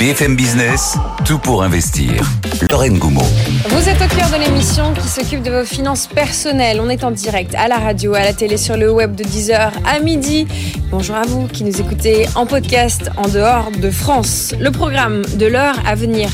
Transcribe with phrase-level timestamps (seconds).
[0.00, 2.24] BFM Business, tout pour investir.
[2.70, 3.20] Lorraine Goumeau.
[3.68, 6.80] Vous êtes au cœur de l'émission qui s'occupe de vos finances personnelles.
[6.82, 9.72] On est en direct à la radio, à la télé, sur le web de 10h
[9.84, 10.46] à midi.
[10.90, 14.54] Bonjour à vous qui nous écoutez en podcast en dehors de France.
[14.58, 16.30] Le programme de l'heure à venir.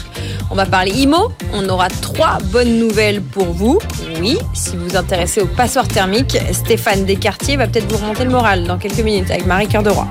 [0.52, 1.32] On va parler IMO.
[1.52, 3.80] On aura trois bonnes nouvelles pour vous.
[4.20, 8.30] Oui, si vous vous intéressez au passeport thermique, Stéphane Descartiers va peut-être vous remonter le
[8.30, 10.06] moral dans quelques minutes avec Marie Cœur de Roi.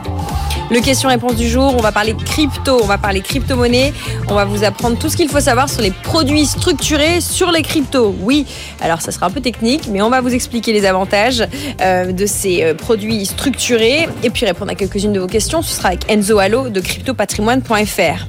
[0.71, 3.93] Le question-réponse du jour, on va parler crypto, on va parler crypto-monnaie,
[4.27, 7.61] on va vous apprendre tout ce qu'il faut savoir sur les produits structurés sur les
[7.61, 8.15] cryptos.
[8.21, 8.47] Oui,
[8.81, 11.47] alors ça sera un peu technique, mais on va vous expliquer les avantages
[11.81, 15.61] euh, de ces euh, produits structurés et puis répondre à quelques-unes de vos questions.
[15.61, 18.25] Ce sera avec Enzo Allo de cryptopatrimoine.fr.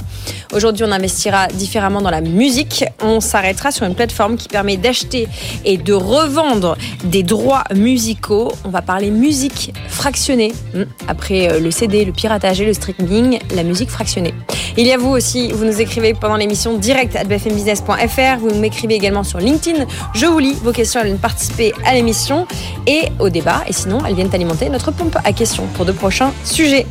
[0.54, 2.84] Aujourd'hui, on investira différemment dans la musique.
[3.02, 5.28] On s'arrêtera sur une plateforme qui permet d'acheter
[5.64, 8.52] et de revendre des droits musicaux.
[8.64, 10.52] On va parler musique fractionnée.
[10.74, 10.84] Hmm.
[11.08, 14.34] Après euh, le CD, le piratage et le streaming, la musique fractionnée.
[14.78, 18.38] Il y a vous aussi, vous nous écrivez pendant l'émission direct à bfmbusiness.fr.
[18.40, 19.86] Vous m'écrivez également sur LinkedIn.
[20.14, 22.46] Je vous lis vos questions, elles viennent participer à l'émission
[22.86, 23.62] et au débat.
[23.66, 26.86] Et sinon, elles viennent alimenter notre pompe à questions pour de prochains sujets.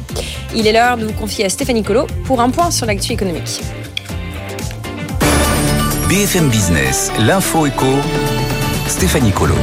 [0.55, 3.61] Il est l'heure de vous confier à Stéphanie Colo pour un point sur l'actu économique.
[6.09, 7.85] BFM Business, l'info éco,
[8.87, 9.55] Stéphanie Colo.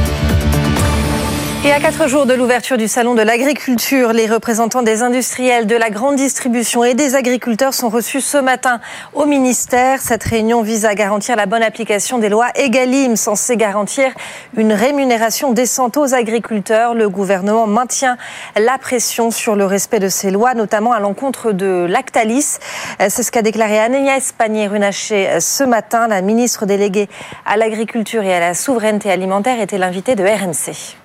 [1.65, 5.77] Et à quatre jours de l'ouverture du salon de l'agriculture, les représentants des industriels, de
[5.77, 8.81] la grande distribution et des agriculteurs sont reçus ce matin
[9.13, 10.01] au ministère.
[10.01, 14.11] Cette réunion vise à garantir la bonne application des lois EGalim, censées garantir
[14.57, 16.95] une rémunération décente aux agriculteurs.
[16.95, 18.17] Le gouvernement maintient
[18.57, 22.57] la pression sur le respect de ces lois, notamment à l'encontre de Lactalis.
[22.99, 26.09] C'est ce qu'a déclaré Agnès Pannier-Runacher ce matin.
[26.09, 27.07] La ministre déléguée
[27.45, 31.02] à l'agriculture et à la souveraineté alimentaire était l'invitée de RMC.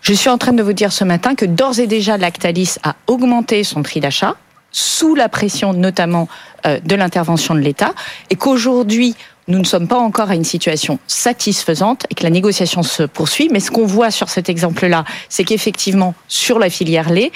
[0.00, 2.96] Je suis en train de vous dire ce matin que d'ores et déjà Lactalis a
[3.06, 4.36] augmenté son prix d'achat
[4.72, 6.28] sous la pression notamment
[6.66, 7.92] euh, de l'intervention de l'État
[8.30, 9.14] et qu'aujourd'hui
[9.48, 13.48] nous ne sommes pas encore à une situation satisfaisante et que la négociation se poursuit.
[13.50, 17.32] Mais ce qu'on voit sur cet exemple-là, c'est qu'effectivement, sur la filière lait,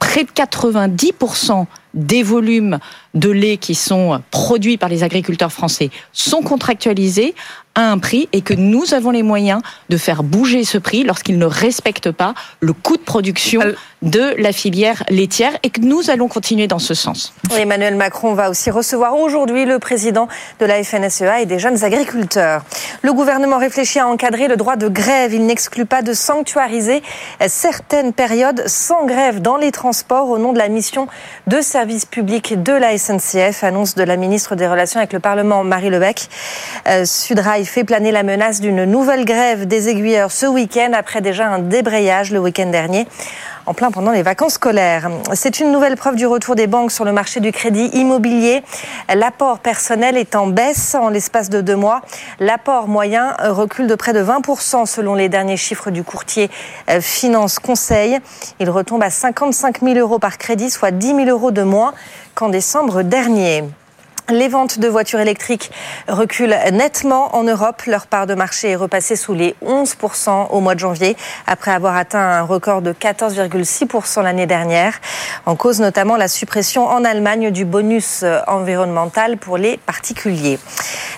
[0.00, 2.80] près de 90% des volumes
[3.14, 7.34] de lait qui sont produits par les agriculteurs français sont contractualisés
[7.74, 11.38] à un prix et que nous avons les moyens de faire bouger ce prix lorsqu'ils
[11.38, 13.62] ne respectent pas le coût de production
[14.02, 17.32] de la filière laitière et que nous allons continuer dans ce sens.
[17.56, 20.28] Emmanuel Macron va aussi recevoir aujourd'hui le président
[20.60, 22.64] de la FNSEA et des jeunes agriculteurs.
[23.02, 25.32] Le gouvernement réfléchit à encadrer le droit de grève.
[25.32, 27.02] Il n'exclut pas de sanctuariser
[27.46, 31.06] certaines périodes sans grève dans les transports au nom de la mission
[31.46, 35.64] de service public de la SNCF, annonce de la ministre des Relations avec le Parlement
[35.64, 36.28] Marie Lebec.
[36.86, 41.48] Euh, Sudrail fait planer la menace d'une nouvelle grève des aiguilleurs ce week-end après déjà
[41.48, 43.08] un débrayage le week-end dernier
[43.66, 45.08] en plein pendant les vacances scolaires.
[45.34, 48.62] C'est une nouvelle preuve du retour des banques sur le marché du crédit immobilier.
[49.14, 52.00] L'apport personnel est en baisse en l'espace de deux mois.
[52.40, 56.50] L'apport moyen recule de près de 20% selon les derniers chiffres du courtier
[56.90, 58.18] euh, Finance Conseil.
[58.58, 61.94] Il retombe à 55 000 euros par crédit, soit 10 000 euros de moins
[62.34, 63.64] qu'en décembre dernier.
[64.30, 65.72] Les ventes de voitures électriques
[66.06, 67.82] reculent nettement en Europe.
[67.86, 71.16] Leur part de marché est repassée sous les 11% au mois de janvier,
[71.48, 75.00] après avoir atteint un record de 14,6% l'année dernière.
[75.44, 80.60] En cause notamment la suppression en Allemagne du bonus environnemental pour les particuliers.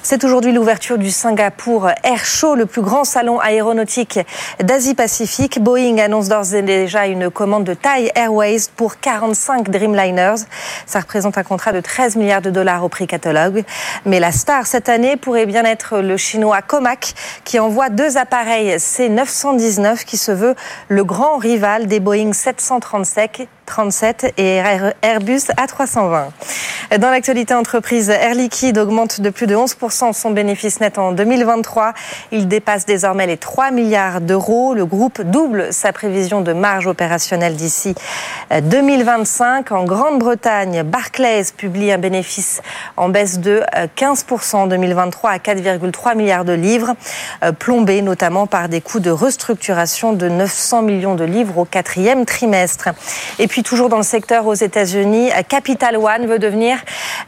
[0.02, 4.18] C'est aujourd'hui l'ouverture du Singapour Air Show, le plus grand salon aéronautique
[4.62, 5.62] d'Asie-Pacifique.
[5.62, 10.44] Boeing annonce d'ores et déjà une commande de Thai Airways pour 45 Dreamliners.
[10.86, 12.90] Ça représente un contrat de 13 milliards de dollars au
[14.04, 18.76] Mais la star cette année pourrait bien être le chinois Comac qui envoie deux appareils
[18.76, 20.54] C919 qui se veut
[20.88, 24.60] le grand rival des Boeing 737 37 et
[25.02, 26.30] Airbus A320.
[26.98, 31.92] Dans l'actualité entreprise, Air Liquide augmente de plus de 11% son bénéfice net en 2023.
[32.30, 34.74] Il dépasse désormais les 3 milliards d'euros.
[34.74, 37.94] Le groupe double sa prévision de marge opérationnelle d'ici
[38.52, 39.72] 2025.
[39.72, 42.60] En Grande-Bretagne, Barclays publie un bénéfice
[42.96, 43.62] en baisse de
[43.96, 46.94] 15% en 2023 à 4,3 milliards de livres,
[47.58, 52.90] plombé notamment par des coûts de restructuration de 900 millions de livres au quatrième trimestre.
[53.62, 56.78] Toujours dans le secteur aux États-Unis, Capital One veut devenir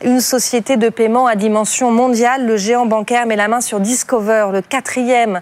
[0.02, 2.46] une société de paiement à dimension mondiale.
[2.46, 5.40] Le géant bancaire met la main sur Discover, le quatrième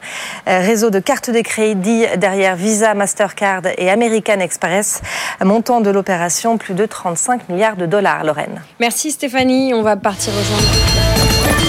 [0.48, 5.00] euh, réseau de cartes de crédit derrière Visa, Mastercard et American Express.
[5.42, 8.62] Montant de l'opération, plus de 35 milliards de dollars, Lorraine.
[8.80, 11.64] Merci Stéphanie, on va partir rejoindre.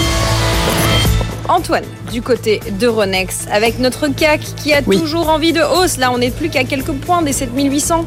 [1.48, 5.96] Antoine, du côté d'Euronext, avec notre CAC qui a toujours envie de hausse.
[5.96, 8.04] Là, on n'est plus qu'à quelques points des 7800.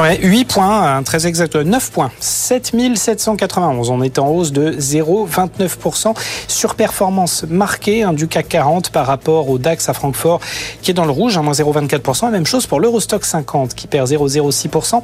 [0.00, 2.12] Ouais, 8 points, très exact, 9 points.
[2.20, 3.90] 7791.
[3.90, 6.14] On est en hausse de 0,29%.
[6.46, 10.38] Surperformance marquée hein, du CAC 40 par rapport au DAX à Francfort
[10.82, 12.30] qui est dans le rouge, à moins 0,24%.
[12.30, 15.02] Même chose pour l'Eurostock 50 qui perd 0,06%.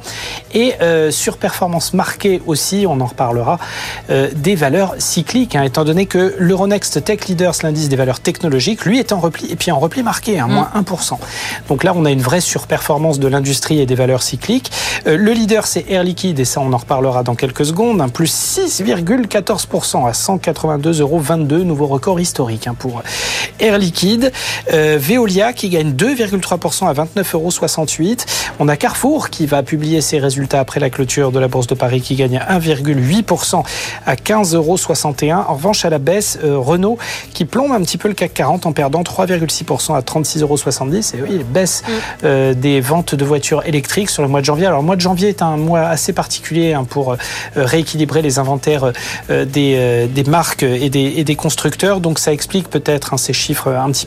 [0.53, 3.59] Et euh, surperformance marquée aussi, on en reparlera,
[4.11, 8.85] euh, des valeurs cycliques, hein, étant donné que l'Euronext Tech Leaders, l'indice des valeurs technologiques,
[8.85, 11.19] lui est en repli, et puis en repli marqué, hein, moins 1%.
[11.67, 14.71] Donc là, on a une vraie surperformance de l'industrie et des valeurs cycliques.
[15.07, 18.09] Euh, le leader, c'est Air Liquide, et ça, on en reparlera dans quelques secondes, un
[18.09, 21.21] plus 6,14% à 182,22 euros,
[21.63, 23.01] nouveau record historique hein, pour
[23.59, 24.31] Air Liquide.
[24.73, 28.15] Euh, Veolia qui gagne 2,3% à 29,68 euros.
[28.59, 31.75] On a Carrefour qui va publier ses résultats après la clôture de la Bourse de
[31.75, 33.63] Paris qui gagne 1,8%
[34.05, 34.77] à 15,61 euros.
[35.47, 36.97] En revanche, à la baisse, euh, Renault
[37.33, 40.57] qui plombe un petit peu le CAC 40 en perdant 3,6% à 36,70 euros.
[41.13, 41.91] Et oui, baisse mm.
[42.23, 44.65] euh, des ventes de voitures électriques sur le mois de janvier.
[44.67, 47.17] Alors, le mois de janvier est un mois assez particulier hein, pour euh,
[47.55, 48.91] rééquilibrer les inventaires
[49.29, 51.99] des, des marques et des, constructeurs.
[51.99, 54.05] Donc, ça explique peut-être hein, ces chiffres un petit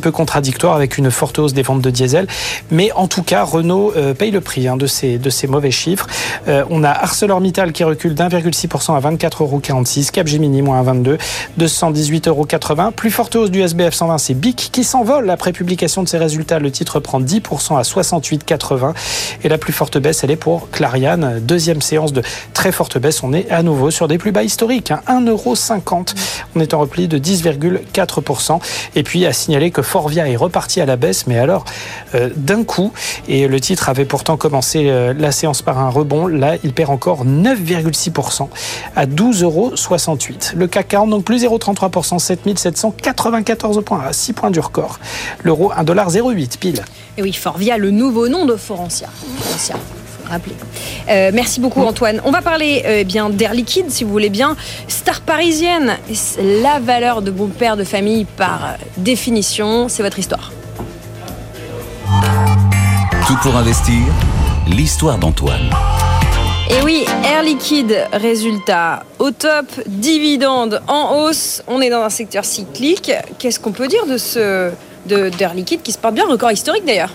[0.00, 2.26] peu, contradictoires avec une forte hausse des ventes de diesel.
[2.70, 5.18] Mais en tout cas, Renault paye le prix hein, de, ces,
[5.48, 6.06] mauvais chiffres.
[6.46, 9.60] on a ArcelorMittal qui recule d'1,6% à 24,46 euros.
[10.12, 11.18] Capgemini moins 22,
[11.58, 12.90] 218,80 euros.
[12.94, 16.58] Plus forte hausse du SBF 120, c'est BIC qui s'envole après publication de ses résultats.
[16.58, 18.94] Le titre prend 10% à 68,80.
[19.44, 21.40] Et la plus forte baisse, elle est pour Clariane.
[21.40, 22.22] Deuxième séance de
[22.52, 23.22] très forte baisse.
[23.22, 24.92] On est à nouveau sur des plus bas historiques.
[25.08, 26.04] 1,50 hein.
[26.54, 28.60] On est en repli de 10,4%.
[28.94, 31.64] Et puis à signaler que Forvia est reparti à la baisse, mais alors
[32.14, 32.92] euh, d'un coup.
[33.28, 36.26] Et le titre avait pourtant commencé euh, la séance par un rebond.
[36.26, 38.48] Là, il perd encore 9,6%
[38.96, 39.72] à 12,68 euros.
[40.56, 44.98] Le CAC 40, donc plus 0,33%, 7794 points, à 6 points du record.
[45.44, 46.82] L'euro, 1,08$ pile.
[47.16, 49.08] Et oui, Forvia, le nouveau nom de Forentia.
[50.30, 50.54] Rappeler.
[51.08, 52.20] Euh, merci beaucoup Antoine.
[52.24, 54.56] On va parler euh, eh bien d'Air Liquide si vous voulez bien.
[54.86, 55.98] Star parisienne,
[56.38, 60.52] la valeur de bon père de famille par définition, c'est votre histoire.
[63.26, 63.98] Tout pour investir,
[64.68, 65.70] l'histoire d'Antoine.
[66.70, 71.62] Et oui, Air Liquide, résultat au top, dividende en hausse.
[71.66, 73.10] On est dans un secteur cyclique.
[73.40, 74.70] Qu'est-ce qu'on peut dire de ce
[75.06, 77.10] d'Air Liquide qui se porte bien, record historique d'ailleurs?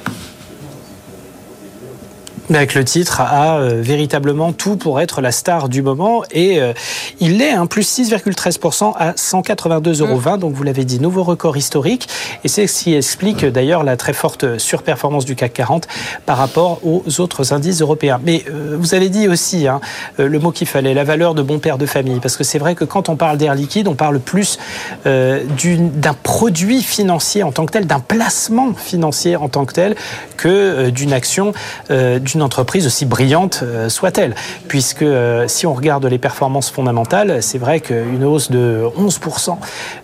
[2.53, 6.73] Avec le titre a euh, véritablement tout pour être la star du moment et euh,
[7.19, 10.19] il est un plus 6,13% à 182,20 euros.
[10.19, 10.39] Mm.
[10.39, 12.07] Donc vous l'avez dit, nouveau record historique
[12.43, 15.87] et c'est ce qui explique d'ailleurs la très forte surperformance du CAC 40
[16.25, 18.19] par rapport aux autres indices européens.
[18.23, 19.81] Mais euh, vous avez dit aussi hein,
[20.17, 22.75] le mot qu'il fallait, la valeur de bon père de famille, parce que c'est vrai
[22.75, 24.59] que quand on parle d'air liquide, on parle plus
[25.05, 29.95] d'un produit financier en tant que tel, d'un placement financier en tant que tel
[30.37, 31.53] que d'une action
[31.89, 34.35] d'une une entreprise aussi brillante euh, soit-elle.
[34.67, 39.57] Puisque euh, si on regarde les performances fondamentales, c'est vrai qu'une hausse de 11%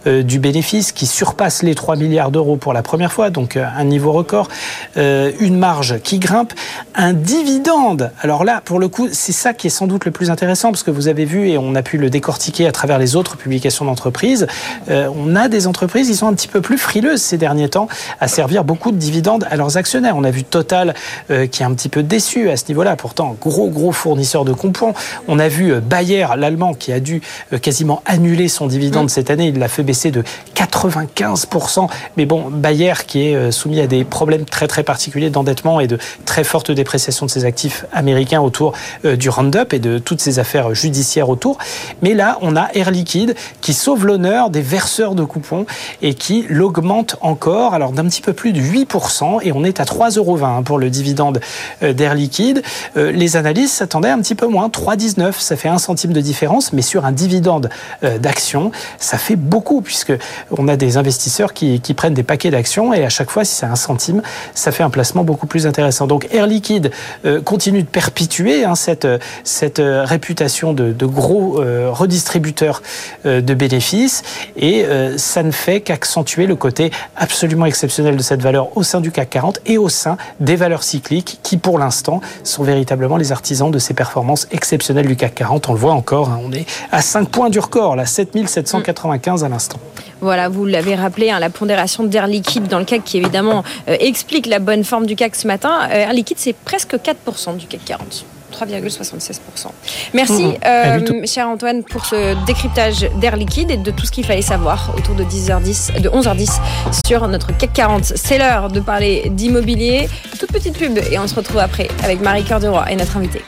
[0.08, 3.84] euh, du bénéfice qui surpasse les 3 milliards d'euros pour la première fois, donc un
[3.84, 4.48] niveau record,
[4.96, 6.54] une marge qui grimpe,
[6.96, 8.12] un dividende.
[8.22, 10.84] Alors là, pour le coup, c'est ça qui est sans doute le plus intéressant parce
[10.84, 13.86] que vous avez vu et on a pu le décortiquer à travers les autres publications
[13.86, 14.48] d'entreprises.
[14.90, 17.88] on a des entreprises qui sont un petit peu plus frileuses ces derniers temps
[18.20, 20.16] à servir beaucoup de dividendes à leurs actionnaires.
[20.16, 20.94] On a vu Total
[21.28, 22.96] qui est un petit peu déçu à ce niveau-là.
[22.96, 24.94] Pourtant, gros, gros fournisseur de compounds.
[25.28, 29.10] On a vu euh, Bayer, l'allemand, qui a dû euh, quasiment annuler son dividende mm.
[29.10, 29.48] cette année.
[29.48, 30.24] Il l'a fait baisser de
[30.56, 31.90] 95%.
[32.18, 35.88] Mais bon, Bayer, qui est euh, soumis à des problèmes très, très particuliers d'endettement et
[35.88, 38.74] de très forte dépréciation de ses actifs américains autour
[39.04, 41.58] du Roundup et de toutes ces affaires judiciaires autour.
[42.02, 45.66] Mais là, on a Air Liquide qui sauve l'honneur des verseurs de coupons
[46.02, 49.84] et qui l'augmente encore, alors d'un petit peu plus de 8%, et on est à
[49.84, 51.42] 3,20 euros pour le dividende
[51.82, 52.62] d'Air Liquide.
[52.98, 56.74] Euh, les analystes s'attendaient un petit peu moins, 3,19, ça fait un centime de différence,
[56.74, 57.70] mais sur un dividende
[58.04, 60.14] euh, d'actions, ça fait beaucoup puisque
[60.52, 63.66] on a des investisseurs qui, prennent des paquets d'actions et à chaque fois, si c'est
[63.66, 64.22] un centime,
[64.56, 66.08] ça fait un placement beaucoup plus intéressant.
[66.08, 66.92] Donc Air Liquide
[67.26, 72.82] euh, continue de perpétuer hein, cette réputation de, gros redistributeur
[73.26, 74.24] de bénéfices
[74.56, 74.86] et
[75.18, 79.30] ça ne fait qu'accentuer le côté absolument exceptionnel de cette valeur au sein du CAC
[79.30, 82.01] 40 et au sein des valeurs cycliques qui, pour l'instant,
[82.44, 85.70] sont véritablement les artisans de ces performances exceptionnelles du CAC 40.
[85.70, 89.50] On le voit encore, hein, on est à 5 points du record, là, 7795 à
[89.50, 89.80] l'instant.
[90.22, 93.98] Voilà, vous l'avez rappelé, hein, la pondération d'Air Liquide dans le CAC qui évidemment euh,
[94.00, 95.90] explique la bonne forme du CAC ce matin.
[95.90, 98.26] Euh, Air Liquide, c'est presque 4% du CAC 40.
[98.52, 99.72] 3,76%.
[100.14, 100.54] Merci, Mmh.
[100.66, 101.28] euh, À vite.
[101.28, 105.16] cher Antoine, pour ce décryptage d'air liquide et de tout ce qu'il fallait savoir autour
[105.16, 106.60] de 10h10, de 11h10
[107.08, 108.04] sur notre CAC 40.
[108.16, 110.10] C'est l'heure de parler d'immobilier.
[110.40, 113.18] Toute petite pub et on se retrouve après avec Marie Cœur de Roi et notre
[113.18, 113.42] invité.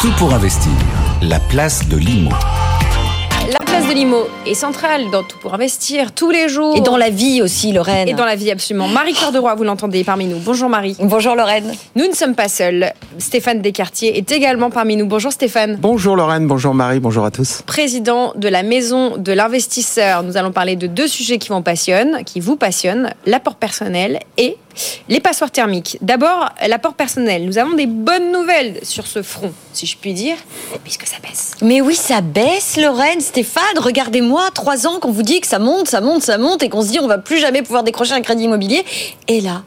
[0.00, 0.70] Tout pour investir.
[1.22, 2.30] La place de l'IMO.
[3.88, 6.76] De l'IMO est centrale dans tout pour investir tous les jours.
[6.76, 8.06] Et dans la vie aussi, Lorraine.
[8.06, 8.86] Et dans la vie, absolument.
[8.86, 10.36] Marie Cœur de Roi, vous l'entendez parmi nous.
[10.40, 10.94] Bonjour Marie.
[11.00, 11.72] Bonjour Lorraine.
[11.96, 12.92] Nous ne sommes pas seuls.
[13.16, 15.06] Stéphane Descartiers est également parmi nous.
[15.06, 15.78] Bonjour Stéphane.
[15.80, 17.62] Bonjour Lorraine, bonjour Marie, bonjour à tous.
[17.62, 20.22] Président de la Maison de l'Investisseur.
[20.22, 24.58] Nous allons parler de deux sujets qui, vont passionnent, qui vous passionnent, l'apport personnel et
[25.08, 25.98] les passoires thermiques.
[26.00, 27.46] D'abord, l'apport personnel.
[27.46, 30.36] Nous avons des bonnes nouvelles sur ce front, si je puis dire,
[30.84, 31.52] puisque ça baisse.
[31.62, 33.78] Mais oui, ça baisse, Lorraine, Stéphane.
[33.78, 36.82] Regardez-moi, trois ans qu'on vous dit que ça monte, ça monte, ça monte, et qu'on
[36.82, 38.84] se dit on va plus jamais pouvoir décrocher un crédit immobilier.
[39.26, 39.62] Et là.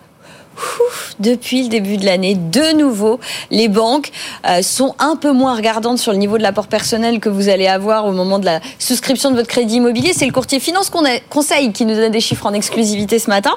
[0.58, 3.20] Ouf, depuis le début de l'année, de nouveau,
[3.52, 4.12] les banques
[4.48, 7.68] euh, sont un peu moins regardantes sur le niveau de l'apport personnel que vous allez
[7.68, 10.14] avoir au moment de la souscription de votre crédit immobilier.
[10.14, 13.30] C'est le courtier Finance qu'on a- Conseil qui nous donne des chiffres en exclusivité ce
[13.30, 13.52] matin.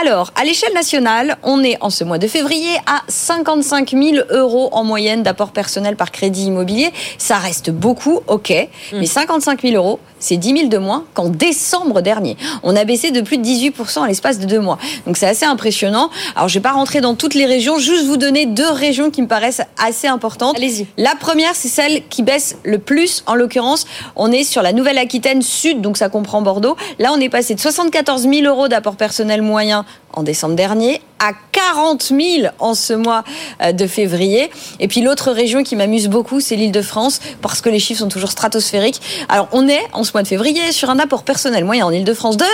[0.00, 4.68] Alors, à l'échelle nationale, on est en ce mois de février à 55 000 euros
[4.72, 6.90] en moyenne d'apport personnel par crédit immobilier.
[7.18, 8.52] Ça reste beaucoup, ok,
[8.92, 12.36] mais 55 000 euros, c'est 10 000 de moins qu'en décembre dernier.
[12.62, 14.78] On a baissé de plus de 18 à l'espace de deux mois.
[15.06, 16.10] Donc c'est assez impressionnant.
[16.36, 19.22] Alors je vais pas rentrer dans toutes les régions, juste vous donner deux régions qui
[19.22, 20.56] me paraissent assez importantes.
[20.56, 20.86] Allez-y.
[20.96, 23.24] La première, c'est celle qui baisse le plus.
[23.26, 23.86] En l'occurrence,
[24.16, 26.76] on est sur la Nouvelle-Aquitaine Sud, donc ça comprend Bordeaux.
[26.98, 31.32] Là, on est passé de 74 000 euros d'apport personnel moyen en décembre dernier à
[31.52, 33.24] 40 000 en ce mois
[33.62, 34.50] euh, de février.
[34.78, 38.30] Et puis l'autre région qui m'amuse beaucoup, c'est l'Île-de-France, parce que les chiffres sont toujours
[38.30, 39.00] stratosphériques.
[39.28, 42.36] Alors on est en ce mois de février sur un apport personnel moyen en Île-de-France
[42.36, 42.46] de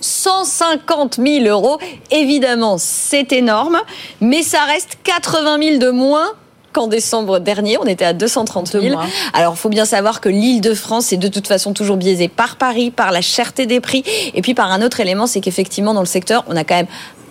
[0.00, 1.78] 150 000 euros.
[2.10, 3.78] Évidemment, c'est énorme,
[4.20, 6.32] mais ça reste 80 000 de moins
[6.72, 7.78] qu'en décembre dernier.
[7.78, 8.94] On était à 230 De 000.
[8.94, 9.06] moins.
[9.32, 12.28] Alors, il faut bien savoir que l'île de France est de toute façon toujours biaisée
[12.28, 15.94] par Paris, par la cherté des prix, et puis par un autre élément, c'est qu'effectivement,
[15.94, 16.86] dans le secteur, on a quand même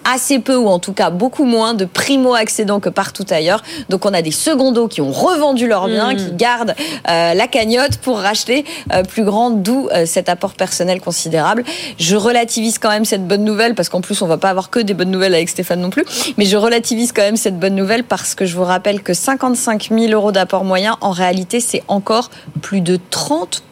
[0.08, 3.64] assez peu ou en tout cas beaucoup moins de primo-accédants que partout ailleurs.
[3.90, 6.76] Donc on a des secondos qui ont revendu leurs biens, qui gardent
[7.10, 11.64] euh, la cagnotte pour racheter euh, plus grand, d'où euh, cet apport personnel considérable.
[12.00, 14.80] Je relativise quand même cette bonne nouvelle parce qu'en plus on va pas avoir que
[14.80, 16.06] des bonnes nouvelles avec Stéphane non plus,
[16.38, 19.90] mais je relativise quand même cette bonne nouvelle parce que je vous rappelle que 55
[19.92, 22.30] 000 euros d'apport moyen, en réalité c'est encore
[22.62, 23.64] plus de 30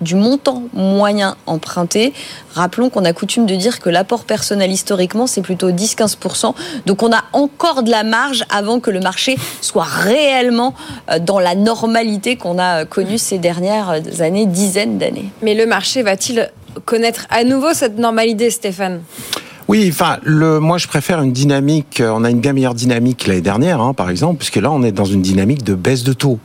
[0.00, 2.12] du montant moyen emprunté.
[2.54, 6.54] Rappelons qu'on a coutume de dire que l'apport personnel historiquement c'est plutôt 10-15%.
[6.86, 10.74] Donc on a encore de la marge avant que le marché soit réellement
[11.10, 15.30] euh, dans la normalité qu'on a euh, connue ces dernières euh, années, dizaines d'années.
[15.42, 16.50] Mais le marché va-t-il
[16.84, 19.00] connaître à nouveau cette normalité, Stéphane?
[19.66, 23.26] Oui, enfin, le, moi je préfère une dynamique, euh, on a une bien meilleure dynamique
[23.26, 26.12] l'année dernière, hein, par exemple, puisque là on est dans une dynamique de baisse de
[26.12, 26.38] taux.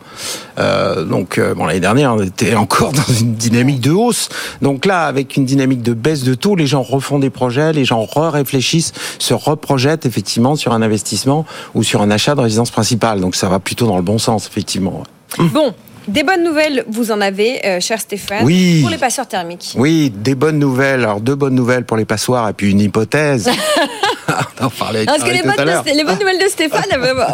[0.57, 4.29] Euh, donc, euh, bon, l'année dernière on était encore dans une dynamique de hausse.
[4.61, 7.83] Donc là, avec une dynamique de baisse de taux, les gens refont des projets, les
[7.83, 11.45] gens re-réfléchissent, se reprojettent effectivement sur un investissement
[11.75, 13.19] ou sur un achat de résidence principale.
[13.19, 15.03] Donc ça va plutôt dans le bon sens, effectivement.
[15.37, 15.73] Bon,
[16.09, 18.81] des bonnes nouvelles, vous en avez, euh, cher Stéphane, Oui.
[18.81, 19.73] pour les passeurs thermiques.
[19.77, 21.01] Oui, des bonnes nouvelles.
[21.01, 23.49] Alors deux bonnes nouvelles pour les passoires et puis une hypothèse.
[24.61, 25.83] on en parlait avec Parce que les tout bonnes, l'heure.
[25.83, 26.83] de- les bonnes nouvelles de Stéphane,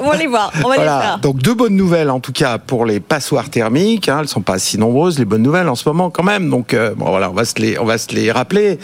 [0.03, 1.19] on va les voir, on va les Voilà, faire.
[1.19, 4.09] donc deux bonnes nouvelles en tout cas pour les passoires thermiques.
[4.09, 6.49] Hein, elles sont pas si nombreuses les bonnes nouvelles en ce moment quand même.
[6.49, 8.79] Donc euh, bon voilà, on va se les on va se les rappeler.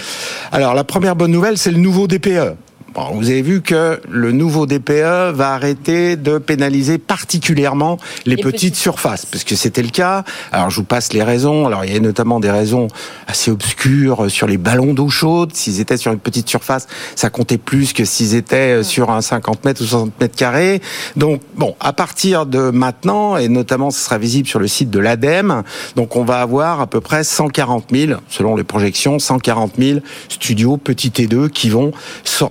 [0.52, 2.56] Alors la première bonne nouvelle c'est le nouveau DPE.
[2.94, 8.44] Bon, vous avez vu que le nouveau DPE va arrêter de pénaliser particulièrement les, Les
[8.44, 10.26] petites, petites surfaces, parce que c'était le cas.
[10.52, 11.66] Alors je vous passe les raisons.
[11.66, 12.88] Alors il y a notamment des raisons
[13.28, 15.56] assez obscures sur les ballons d'eau chaude.
[15.56, 19.64] S'ils étaient sur une petite surface, ça comptait plus que s'ils étaient sur un 50
[19.64, 20.82] mètres ou 60 mètres carrés.
[21.16, 25.00] Donc bon, à partir de maintenant, et notamment ce sera visible sur le site de
[25.00, 25.64] l'ADEME,
[25.96, 30.76] donc on va avoir à peu près 140 000, selon les projections, 140 000 studios
[30.76, 31.94] petits T2 qui vont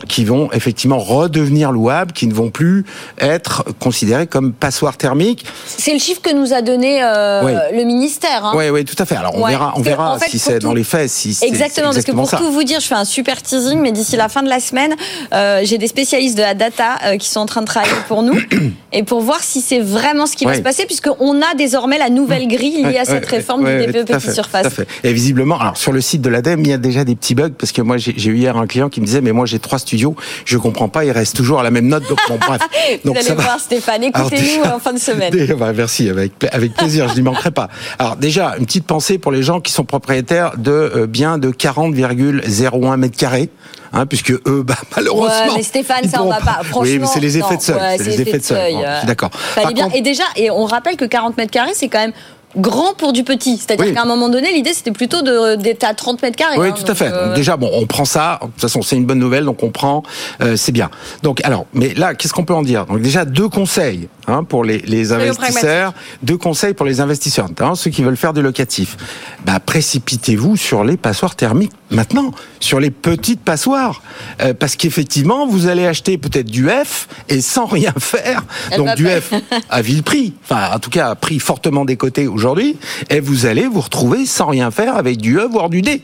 [0.09, 2.85] qui vont effectivement redevenir louables, qui ne vont plus
[3.19, 5.45] être considérés comme passoires thermiques.
[5.67, 7.53] C'est le chiffre que nous a donné euh, Oui.
[7.77, 8.45] le ministère.
[8.45, 8.53] hein.
[8.55, 9.17] Oui, oui, tout à fait.
[9.17, 11.35] Alors on Ouais, verra, on verra en fait, si c'est tout- dans les faits, si
[11.35, 12.37] c'est Exactement, parce que exactement pour ça.
[12.39, 14.95] tout vous dire, je fais un super teasing, mais d'ici la fin de la semaine,
[15.33, 18.23] euh, j'ai des spécialistes de la data euh, qui sont en train de travailler pour
[18.23, 18.39] nous
[18.93, 22.11] et pour voir si c'est vraiment ce qui va se passer, puisqu'on a désormais la
[22.11, 24.63] nouvelle grille liée à cette réforme du DPE petite surface.
[24.63, 24.89] tout à fait.
[25.05, 27.51] Et visiblement, alors sur le site de l'ADEME, il y a déjà des petits bugs
[27.57, 29.79] parce que moi j'ai eu hier un client qui me disait mais moi j'ai trois
[29.79, 30.15] studios,
[30.45, 32.09] je comprends pas, il reste toujours à la même note.
[32.09, 32.61] Donc bon, bref.
[33.05, 33.43] Vous Donc allez ça va.
[33.43, 35.33] voir Stéphane, écoutez-nous en fin de semaine.
[35.59, 37.69] Bah, merci, avec, avec plaisir, je n'y manquerai pas.
[37.99, 41.51] Alors déjà, une petite pensée pour les gens qui sont propriétaires de euh, biens de
[41.51, 43.51] 40,01 mètres carrés.
[43.93, 45.29] Hein, puisque eux, bah, malheureusement.
[45.49, 46.61] Ouais, mais Stéphane, ça, on va pas.
[46.77, 47.77] Oui, mais c'est les effets de seuil.
[47.77, 48.77] ouais, c'est les effets de seuil.
[48.85, 49.31] euh, d'accord.
[49.75, 49.85] bien.
[49.87, 52.13] contre- Et déjà, et on rappelle que 40 mètres carrés, c'est quand même
[52.57, 53.57] grand pour du petit.
[53.59, 53.95] C'est-à-dire Oui.
[53.95, 56.59] qu'à un moment donné, l'idée, c'était plutôt d'être à 30 mètres carrés.
[56.59, 57.11] Oui, hein, tout à fait.
[57.13, 58.39] euh, déjà, bon, on prend ça.
[58.43, 60.03] De toute façon, c'est une bonne nouvelle, donc on prend,
[60.43, 60.91] euh, c'est bien.
[61.23, 62.87] Donc, alors, mais là, qu'est-ce qu'on peut en dire?
[62.87, 67.75] Donc déjà, deux conseils hein, pour les, les investisseurs, deux conseils pour les investisseurs, notamment
[67.75, 68.97] ceux qui veulent faire du locatif.
[69.45, 74.03] Bah, précipitez-vous sur les passoires thermiques maintenant, sur les petites passoires,
[74.43, 78.45] Euh, parce qu'effectivement, vous allez acheter peut-être du F et sans rien faire.
[78.71, 79.33] Elle donc du F
[79.69, 82.77] à vil prix, enfin en tout cas à prix fortement décoté aujourd'hui,
[83.09, 86.03] et vous allez vous retrouver sans rien faire avec du E voire du D.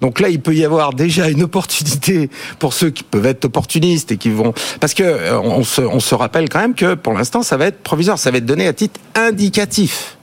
[0.00, 4.12] Donc là, il peut y avoir déjà une opportunité pour ceux qui peuvent être opportunistes
[4.12, 7.12] et qui vont, parce que euh, on se, on se rappelle quand même que pour
[7.12, 10.16] l'instant, ça va être provisoire, ça va être donné à titre indicatif.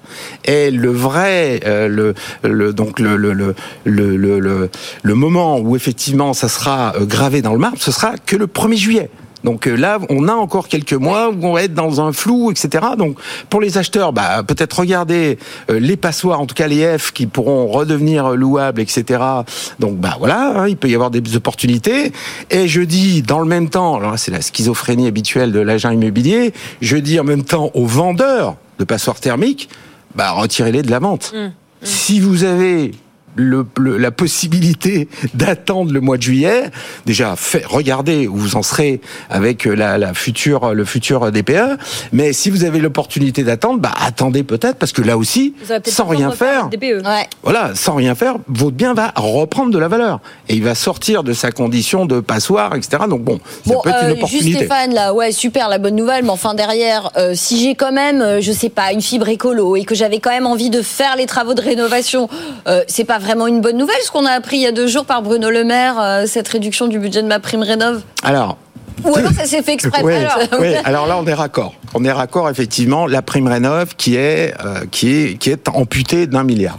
[0.46, 3.54] Et le vrai, euh, le, donc le, le, le,
[4.40, 4.70] le-
[5.04, 8.48] le moment où effectivement ça sera euh, gravé dans le marbre, ce sera que le
[8.48, 9.10] 1er juillet.
[9.44, 12.52] Donc euh, là, on a encore quelques mois où on va être dans un flou,
[12.52, 12.86] etc.
[12.98, 13.18] Donc
[13.50, 15.38] pour les acheteurs, bah, peut-être regarder
[15.70, 19.24] euh, les passoires, en tout cas les F, qui pourront redevenir louables, etc.
[19.80, 22.12] Donc bah voilà, hein, il peut y avoir des opportunités.
[22.50, 25.92] Et je dis dans le même temps, alors là c'est la schizophrénie habituelle de l'agent
[25.92, 29.70] immobilier, je dis en même temps aux vendeurs de passoires thermiques,
[30.16, 31.34] bah retirez-les de la vente.
[31.82, 32.94] Si vous avez
[33.36, 36.64] le, le- la possibilité d'attendre le mois de juillet,
[37.06, 41.78] déjà fait, regardez où vous en serez avec la, la future, le futur DPE.
[42.12, 45.54] Mais si vous avez l'opportunité d'attendre, bah attendez peut-être parce que là aussi,
[45.86, 47.06] sans rien faire, votre DPE.
[47.06, 47.28] Ouais.
[47.44, 51.24] voilà, sans rien faire, votre bien va reprendre de la valeur et il va sortir
[51.24, 53.04] de sa condition de passoire, etc.
[53.10, 54.56] Donc bon, ça Bon, peut être euh, une juste opportunité.
[54.66, 58.22] Stéphane, là, ouais, super, la bonne nouvelle, mais enfin derrière, euh, si j'ai quand même,
[58.22, 61.16] euh, je sais pas, une fibre écolo et que j'avais quand même envie de faire
[61.16, 62.30] les travaux de rénovation,
[62.68, 64.88] euh, c'est pas vraiment une bonne nouvelle ce qu'on a appris il y a deux
[64.88, 68.02] jours par Bruno Le Maire, euh, cette réduction du budget de ma prime rénov.
[68.24, 68.58] Alors,
[69.04, 70.02] Ou alors ça s'est fait exprès.
[70.04, 70.14] Oui,
[70.60, 71.74] oui, alors là on est raccord.
[71.96, 76.28] On est raccord effectivement la prime rénov qui est euh, qui est qui est amputée
[76.28, 76.78] d'un milliard.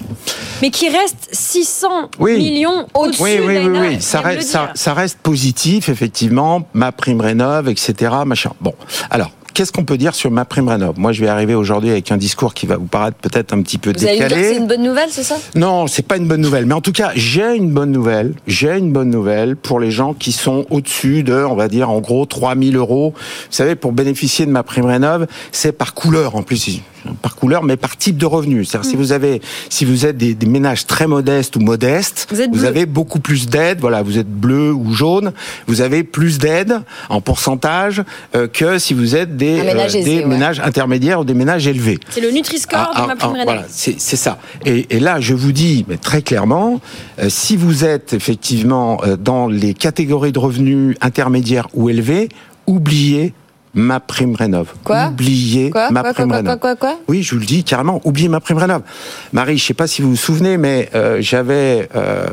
[0.63, 1.89] Mais qui reste 600
[2.19, 2.37] Oui.
[2.39, 3.99] millions au-dessus Oui, oui, oui, oui.
[4.25, 6.63] Reste, ça reste positif, effectivement.
[6.73, 8.13] Ma prime rénov, etc.
[8.25, 8.53] Machin.
[8.61, 8.75] Bon,
[9.11, 9.31] alors.
[9.57, 12.19] Qu'est-ce qu'on peut dire sur ma prime rénov Moi, je vais arriver aujourd'hui avec un
[12.19, 14.53] discours qui va vous paraître peut-être un petit peu Vous allez me dire que décalé.
[14.53, 15.37] c'est une bonne nouvelle, c'est ça?
[15.55, 16.67] Non, c'est pas une bonne nouvelle.
[16.67, 18.35] Mais en tout cas, j'ai une bonne nouvelle.
[18.47, 22.01] J'ai une bonne nouvelle pour les gens qui sont au-dessus de, on va dire, en
[22.01, 23.15] gros, 3000 euros.
[23.17, 26.83] Vous savez, pour bénéficier de ma prime rénov, c'est par couleur en plus.
[27.23, 28.65] Par couleur, mais par type de revenu.
[28.65, 29.41] C'est-à-dire, si vous avez,
[29.71, 33.79] si vous êtes des, des ménages très modestes ou modestes, Vous avez beaucoup plus d'aide.
[33.81, 35.33] Voilà, vous êtes bleu ou jaune.
[35.69, 38.03] Vous avez plus d'aide en pourcentage
[38.35, 40.27] euh, que si vous êtes des, Un ménage euh, aisé, des ouais.
[40.27, 41.99] ménages intermédiaires ou des ménages élevés.
[42.11, 43.55] C'est le Nutri-Score Ah, de ma ah, prime ah, rénov.
[43.55, 44.39] Voilà, c'est c'est ça.
[44.65, 46.81] Et, et là, je vous dis mais très clairement,
[47.19, 52.29] euh, si vous êtes effectivement euh, dans les catégories de revenus intermédiaires ou élevés,
[52.67, 53.33] oubliez
[53.77, 54.73] ma prime rénov.
[54.83, 55.09] Quoi?
[55.09, 55.91] Oubliez Quoi?
[55.91, 56.59] ma quoi, prime quoi, rénov.
[56.59, 56.75] quoi,
[57.09, 58.81] Oui, je vous le dis carrément, oubliez ma prime rénov.
[59.33, 62.27] Marie, je sais pas si vous vous souvenez, mais euh, j'avais euh,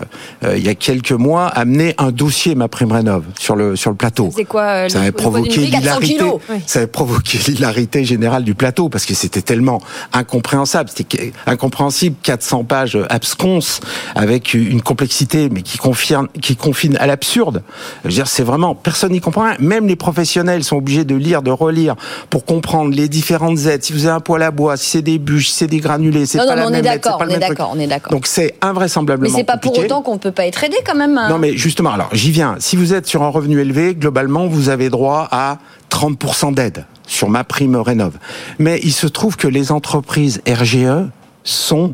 [0.45, 3.91] euh, il y a quelques mois amené un dossier ma prime rénov sur le sur
[3.91, 4.32] le plateau.
[4.36, 6.23] C'est quoi Ça le- avait provoqué brique 400 l'hilarité.
[6.49, 6.56] Oui.
[6.65, 9.82] Ça avait provoqué l'hilarité générale du plateau parce que c'était tellement
[10.13, 10.86] incompréhensible.
[10.95, 13.82] C'était incompréhensible, 400 pages absconses
[14.15, 17.63] avec une complexité, mais qui confine, qui confine à l'absurde.
[18.03, 19.56] Je veux dire, c'est vraiment personne n'y comprend rien.
[19.60, 21.96] Même les professionnels sont obligés de lire, de relire
[22.30, 23.84] pour comprendre les différentes aides.
[23.84, 26.26] Si vous avez un poêle à bois, si c'est des bûches, si c'est des granulés,
[26.26, 27.72] c'est pas non, la mais on est même aide, d'accord, pas on le est d'accord,
[27.76, 28.12] on est d'accord.
[28.12, 31.17] Donc c'est Mais invraisemblablement c'est pas pour autant qu'on peut pas être aidé quand même.
[31.17, 31.30] hein.
[31.30, 32.56] Non, mais justement, alors j'y viens.
[32.60, 35.58] Si vous êtes sur un revenu élevé, globalement, vous avez droit à
[35.89, 38.13] 30% d'aide sur ma prime rénov.
[38.60, 41.10] Mais il se trouve que les entreprises RGE
[41.43, 41.91] sont,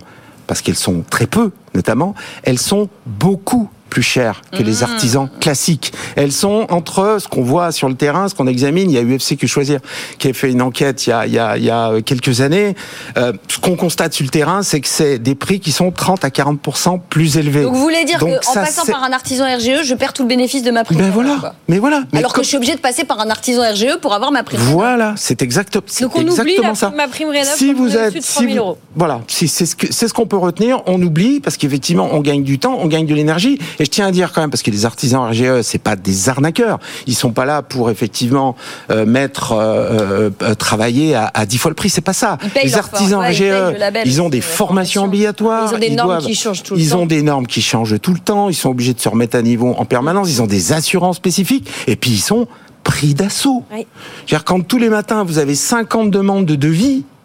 [0.47, 5.91] parce qu'elles sont très peu notamment, elles sont beaucoup plus chères que les artisans classiques.
[6.15, 8.89] Elles sont entre ce qu'on voit sur le terrain, ce qu'on examine.
[8.89, 9.79] Il y a UFC que choisir
[10.17, 12.41] qui a fait une enquête il y a, il y a, il y a quelques
[12.41, 12.75] années.
[13.17, 16.23] Euh, ce qu'on constate sur le terrain, c'est que c'est des prix qui sont 30
[16.23, 17.63] à 40% plus élevés.
[17.63, 20.63] Donc vous voulez dire qu'en passant par un artisan RGE, je perds tout le bénéfice
[20.63, 21.55] de ma prime ben voilà, quoi.
[21.67, 22.03] mais voilà.
[22.13, 24.43] Mais Alors que je suis obligé de passer par un artisan RGE pour avoir ma
[24.43, 24.59] prime.
[24.61, 26.91] Voilà, c'est exact, Donc on oublie la- ça.
[26.95, 28.77] ma prime rénov si vous êtes, au-dessus de si 3 000 vous- euros.
[28.95, 30.81] voilà, si c'est ce que c'est ce qu'on peut retenir.
[30.85, 33.59] On oublie parce qu'effectivement, on gagne du temps, on gagne de l'énergie.
[33.79, 36.29] Et je tiens à dire quand même parce que les artisans RGE, c'est pas des
[36.29, 36.79] arnaqueurs.
[37.07, 38.55] Ils sont pas là pour effectivement
[38.91, 41.89] euh, mettre euh, euh, travailler à, à 10 fois le prix.
[41.89, 42.37] C'est pas ça.
[42.55, 45.03] Ils Les artisans ouais, ils RGE, label ils ont des formations formation.
[45.05, 45.69] obligatoires.
[45.71, 46.99] Ils ont des normes doivent- qui changent tout le Ils temps.
[46.99, 48.49] ont des normes qui changent tout le temps.
[48.49, 50.29] Ils sont obligés de se remettre à niveau en permanence.
[50.29, 51.69] Ils ont des assurances spécifiques.
[51.87, 52.47] Et puis ils sont
[52.83, 53.63] pris d'assaut.
[53.73, 53.85] Oui.
[54.45, 57.18] Quand tous les matins vous avez 50 demandes de devis euh,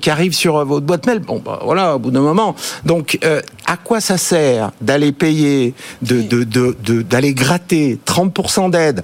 [0.00, 2.54] qui arrivent sur euh, votre boîte mail, bon bah voilà, au bout d'un moment.
[2.84, 8.70] Donc euh, à quoi ça sert d'aller payer, de de- de- de- d'aller gratter 30%
[8.70, 9.02] d'aide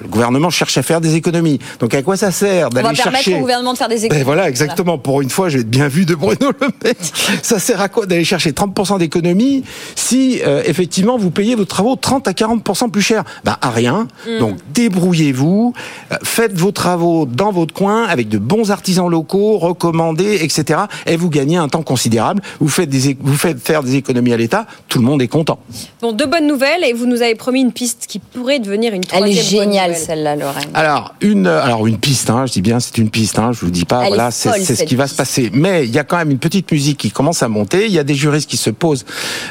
[0.00, 1.58] le gouvernement cherche à faire des économies.
[1.80, 3.96] Donc à quoi ça sert On va d'aller permettre chercher au gouvernement de faire des
[3.96, 4.24] ben économies.
[4.24, 4.98] voilà, exactement.
[4.98, 6.94] Pour une fois, j'ai bien vu de Bruno Le Maire.
[7.42, 11.96] Ça sert à quoi d'aller chercher 30% d'économie si euh, effectivement vous payez vos travaux
[11.96, 13.24] 30 à 40% plus cher?
[13.44, 14.08] Ben à rien.
[14.38, 15.72] Donc débrouillez-vous,
[16.12, 20.80] euh, faites vos travaux dans votre coin avec de bons artisans locaux, recommandés, etc.
[21.06, 22.42] Et vous gagnez un temps considérable.
[22.60, 24.66] Vous faites des, vous faites faire des économies à l'État.
[24.88, 25.58] Tout le monde est content.
[26.00, 29.04] Bon, deux bonnes nouvelles et vous nous avez promis une piste qui pourrait devenir une
[29.04, 30.68] troisième géniale celle-là, Lorraine.
[30.74, 33.70] Alors une, alors une piste, hein, je dis bien c'est une piste, hein, je vous
[33.70, 35.50] dis pas, Elle voilà, est c'est c'est ce qui va se passer.
[35.52, 37.86] Mais il y a quand même une petite musique qui commence à monter.
[37.86, 39.04] Il y a des juristes qui se posent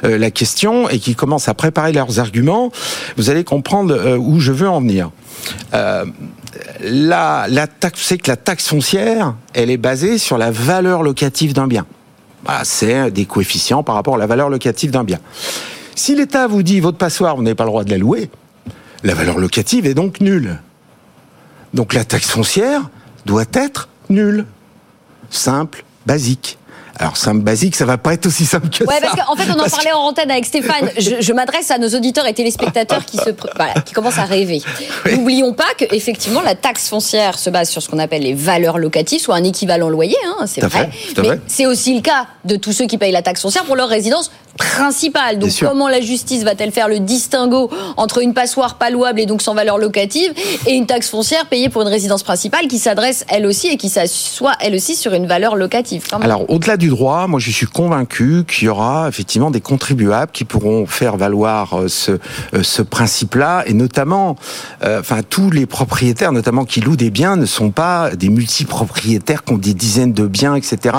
[0.03, 2.71] euh, la question et qui commencent à préparer leurs arguments.
[3.17, 5.11] Vous allez comprendre euh, où je veux en venir.
[5.73, 6.05] Euh,
[6.81, 11.03] la, la taxe, vous savez que la taxe foncière, elle est basée sur la valeur
[11.03, 11.85] locative d'un bien.
[12.45, 15.19] Voilà, c'est des coefficients par rapport à la valeur locative d'un bien.
[15.95, 18.29] Si l'État vous dit votre passoire, vous n'avez pas le droit de la louer,
[19.03, 20.59] la valeur locative est donc nulle.
[21.73, 22.81] Donc la taxe foncière
[23.25, 24.45] doit être nulle.
[25.29, 26.57] Simple, basique.
[26.99, 29.01] Alors simple, basique, ça va pas être aussi simple que Ouais, ça.
[29.01, 30.91] parce qu'en fait, on en Parce parlait en antenne avec Stéphane.
[30.99, 34.25] Je, je m'adresse à nos auditeurs et téléspectateurs qui se, pr- voilà, qui commencent à
[34.25, 34.61] rêver.
[35.07, 35.17] Oui.
[35.17, 38.77] N'oublions pas que effectivement, la taxe foncière se base sur ce qu'on appelle les valeurs
[38.77, 40.91] locatives, soit un équivalent loyer, hein, c'est vrai.
[40.91, 43.75] fait, Mais c'est aussi le cas de tous ceux qui payent la taxe foncière pour
[43.75, 45.39] leur résidence principale.
[45.39, 49.41] Donc, comment la justice va-t-elle faire le distinguo entre une passoire pas louable et donc
[49.41, 50.33] sans valeur locative
[50.67, 53.89] et une taxe foncière payée pour une résidence principale qui s'adresse elle aussi et qui
[53.89, 56.29] s'assoit elle aussi sur une valeur locative quand même.
[56.29, 60.45] Alors, au-delà du droit, moi, je suis convaincu qu'il y aura effectivement des contribuables qui
[60.45, 64.35] pourront faire valoir euh, ce, euh, ce principe-là, et notamment,
[64.83, 69.43] euh, enfin, tous les propriétaires, notamment qui louent des biens, ne sont pas des multipropriétaires
[69.43, 70.95] qui ont des dizaines de biens, etc.,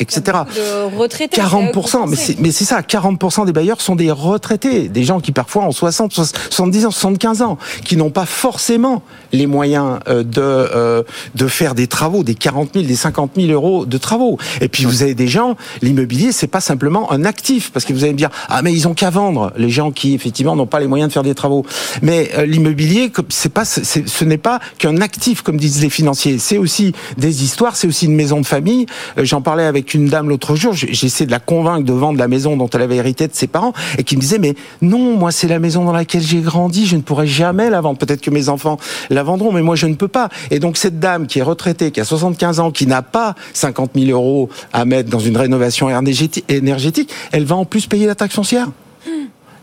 [0.00, 0.20] etc.
[0.54, 1.40] De retraités.
[1.40, 5.32] 40%, mais c'est, mais c'est ça, 40% des bailleurs sont des retraités, des gens qui
[5.32, 10.40] parfois ont 60, 70 ans, 75 ans, qui n'ont pas forcément les moyens euh, de,
[10.40, 11.02] euh,
[11.34, 14.38] de faire des travaux, des 40 000, des 50 000 euros de travaux.
[14.60, 18.04] Et puis vous avez des gens, l'immobilier, c'est pas simplement un actif, parce que vous
[18.04, 20.80] allez me dire, ah mais ils ont qu'à vendre, les gens qui effectivement n'ont pas
[20.80, 21.64] les moyens de faire des travaux.
[22.02, 26.38] Mais euh, l'immobilier, c'est pas, ce n'est pas qu'un actif, comme disent les financiers.
[26.38, 28.86] C'est aussi des histoires, c'est aussi une maison de famille.
[29.18, 32.56] J'en parlais avec une dame l'autre jour, essayé de la convaincre de vendre la maison
[32.56, 35.48] dont elle avait hérité de ses parents, et qui me disait, mais non, moi c'est
[35.48, 37.98] la maison dans laquelle j'ai grandi, je ne pourrai jamais la vendre.
[37.98, 38.78] Peut-être que mes enfants
[39.10, 40.28] la vendront, mais moi je ne peux pas.
[40.50, 43.90] Et donc cette dame qui est retraitée, qui a 75 ans, qui n'a pas 50
[43.94, 48.14] 000 euros à mettre dans une rénovation énergéti- énergétique, elle va en plus payer la
[48.14, 48.68] taxe foncière.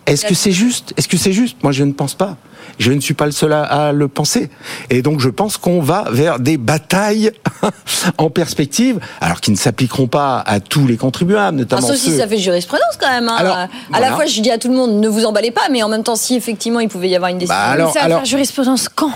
[0.06, 0.93] Est-ce que c'est juste?
[0.97, 1.58] Est-ce que c'est juste?
[1.63, 2.38] Moi, je ne pense pas.
[2.80, 4.50] Je ne suis pas le seul à, à le penser.
[4.90, 7.32] Et donc, je pense qu'on va vers des batailles
[8.18, 12.12] en perspective, alors qui ne s'appliqueront pas à tous les contribuables, Ah, notamment ça aussi,
[12.12, 12.18] ceux.
[12.20, 13.30] ça fait jurisprudence quand même.
[13.30, 13.36] hein.
[13.38, 14.10] Alors, à voilà.
[14.10, 16.04] la fois, je dis à tout le monde, ne vous emballez pas, mais en même
[16.04, 17.56] temps, si effectivement il pouvait y avoir une décision.
[17.56, 19.12] Bah, alors- ça va faire jurisprudence quand?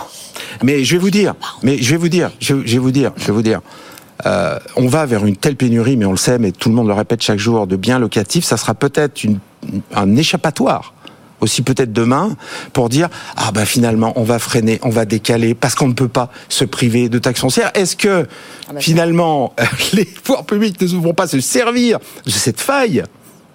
[0.63, 3.11] Mais je vais vous dire, mais je vais vous dire, je, je vais vous dire,
[3.17, 3.59] je vais vous dire.
[4.25, 6.87] Euh, on va vers une telle pénurie, mais on le sait, mais tout le monde
[6.87, 8.43] le répète chaque jour, de biens locatifs.
[8.43, 9.21] Ça sera peut-être
[9.95, 10.93] un échappatoire
[11.41, 12.35] aussi peut-être demain
[12.73, 16.07] pour dire ah bah finalement on va freiner, on va décaler parce qu'on ne peut
[16.07, 17.71] pas se priver de taxes foncières.
[17.73, 18.27] Est-ce que
[18.71, 19.53] bah, finalement
[19.93, 23.03] les pouvoirs publics ne vont pas se servir de cette faille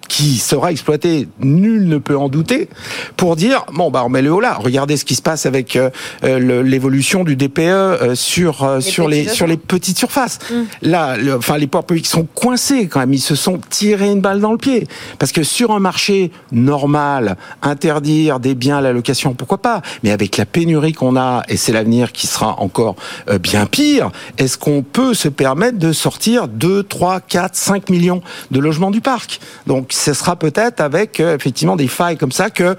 [0.07, 2.69] qui sera exploitée, nul ne peut en douter,
[3.17, 4.55] pour dire bon bah on met le haut là.
[4.59, 5.89] Regardez ce qui se passe avec euh,
[6.23, 10.39] euh, l'évolution du DPE euh, sur euh, sur les sur les petites surfaces.
[10.81, 13.13] Là, le- enfin les pouvoirs publics sont coincés quand même.
[13.13, 14.87] Ils se sont tirés une balle dans le pied
[15.19, 19.81] parce que sur un marché normal, interdire des biens à la location, pourquoi pas?
[20.03, 22.95] Mais avec la pénurie qu'on a et c'est l'avenir qui sera encore
[23.29, 28.21] euh, bien pire, est-ce qu'on peut se permettre de sortir 2, 3, 4, 5 millions
[28.51, 29.39] de logements du parc?
[29.67, 32.75] Donc ce sera peut-être avec euh, effectivement des failles comme ça que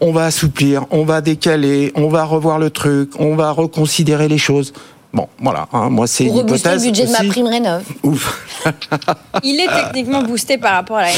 [0.00, 4.38] on va assouplir, on va décaler, on va revoir le truc, on va reconsidérer les
[4.38, 4.72] choses.
[5.12, 7.82] Bon, voilà, hein, moi c'est Pour une rebooster le hypothèse budget de ma prime rénov.
[8.02, 8.46] Ouf.
[9.42, 11.08] Il est techniquement boosté par rapport à la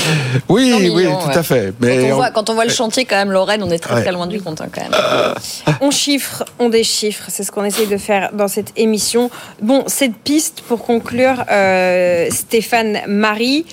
[0.49, 1.37] Oui, 100 oui, tout ouais.
[1.37, 1.75] à fait.
[1.79, 3.81] Quand Mais on, on- voit, quand on voit le chantier, quand même, Lorraine, on est
[3.81, 4.03] très Ouais.
[4.03, 5.75] très loin du compte, hein, quand même.
[5.81, 9.29] On chiffre, on déchiffre, c'est ce qu'on essaye de faire dans cette émission.
[9.61, 13.67] Bon, cette piste, pour conclure, euh, Stéphane Marie,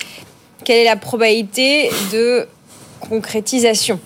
[0.67, 2.45] quelle est la probabilité de
[2.99, 4.01] concrétisation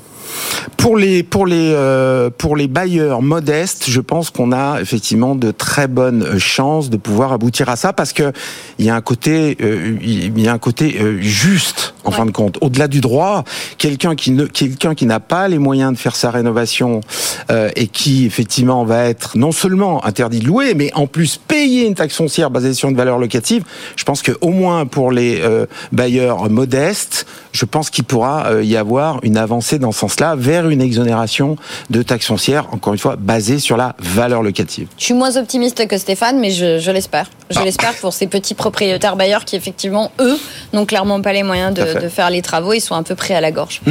[0.77, 5.51] Pour les pour les euh, pour les bailleurs modestes, je pense qu'on a effectivement de
[5.51, 8.31] très bonnes chances de pouvoir aboutir à ça parce que
[8.79, 12.25] il y a un côté euh, il y a un côté euh, juste en fin
[12.25, 12.57] de compte.
[12.61, 13.43] Au-delà du droit,
[13.77, 17.01] quelqu'un qui ne quelqu'un qui n'a pas les moyens de faire sa rénovation
[17.49, 21.85] euh, et qui effectivement va être non seulement interdit de louer, mais en plus payer
[21.85, 23.63] une taxe foncière basée sur une valeur locative.
[23.95, 28.63] Je pense que au moins pour les euh, bailleurs modestes, je pense qu'il pourra euh,
[28.63, 30.20] y avoir une avancée dans ce sens-là.
[30.35, 31.55] Vers une exonération
[31.89, 34.87] de taxes foncières, encore une fois, basée sur la valeur locative.
[34.97, 37.27] Je suis moins optimiste que Stéphane, mais je, je l'espère.
[37.49, 37.63] Je Ah.
[37.63, 40.37] l'espère pour ces petits propriétaires bailleurs qui, effectivement, eux,
[40.73, 42.73] n'ont clairement pas les moyens de, faire les travaux.
[42.73, 43.81] Ils sont un peu pris à la gorge.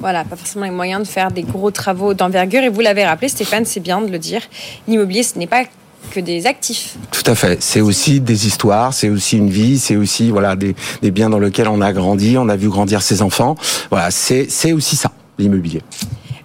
[0.00, 2.62] Voilà, pas forcément les moyens de faire des gros travaux d'envergure.
[2.62, 4.42] Et vous l'avez rappelé, Stéphane, c'est bien de le dire.
[4.86, 5.64] L'immobilier, ce n'est pas
[6.10, 6.96] que des actifs.
[7.10, 7.62] Tout à fait.
[7.62, 11.38] C'est aussi des histoires, c'est aussi une vie, c'est aussi voilà des, des biens dans
[11.38, 13.56] lesquels on a grandi, on a vu grandir ses enfants.
[13.90, 15.82] Voilà, c'est aussi ça l'immobilier.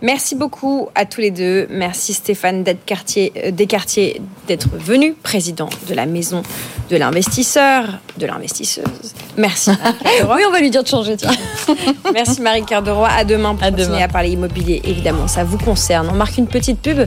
[0.01, 1.67] Merci beaucoup à tous les deux.
[1.69, 6.41] Merci Stéphane d'être quartier, euh, Descartiers d'être venu, président de la maison
[6.89, 7.83] de l'investisseur,
[8.17, 8.85] de l'investisseuse.
[9.37, 9.71] Merci.
[10.21, 11.31] Oui, on va lui dire de changer, tiens.
[12.13, 13.09] Merci Marie-Cœur de Roy.
[13.09, 14.01] À demain pour À continuer demain.
[14.05, 14.81] à parler immobilier.
[14.85, 16.07] Évidemment, ça vous concerne.
[16.09, 17.05] On marque une petite pub.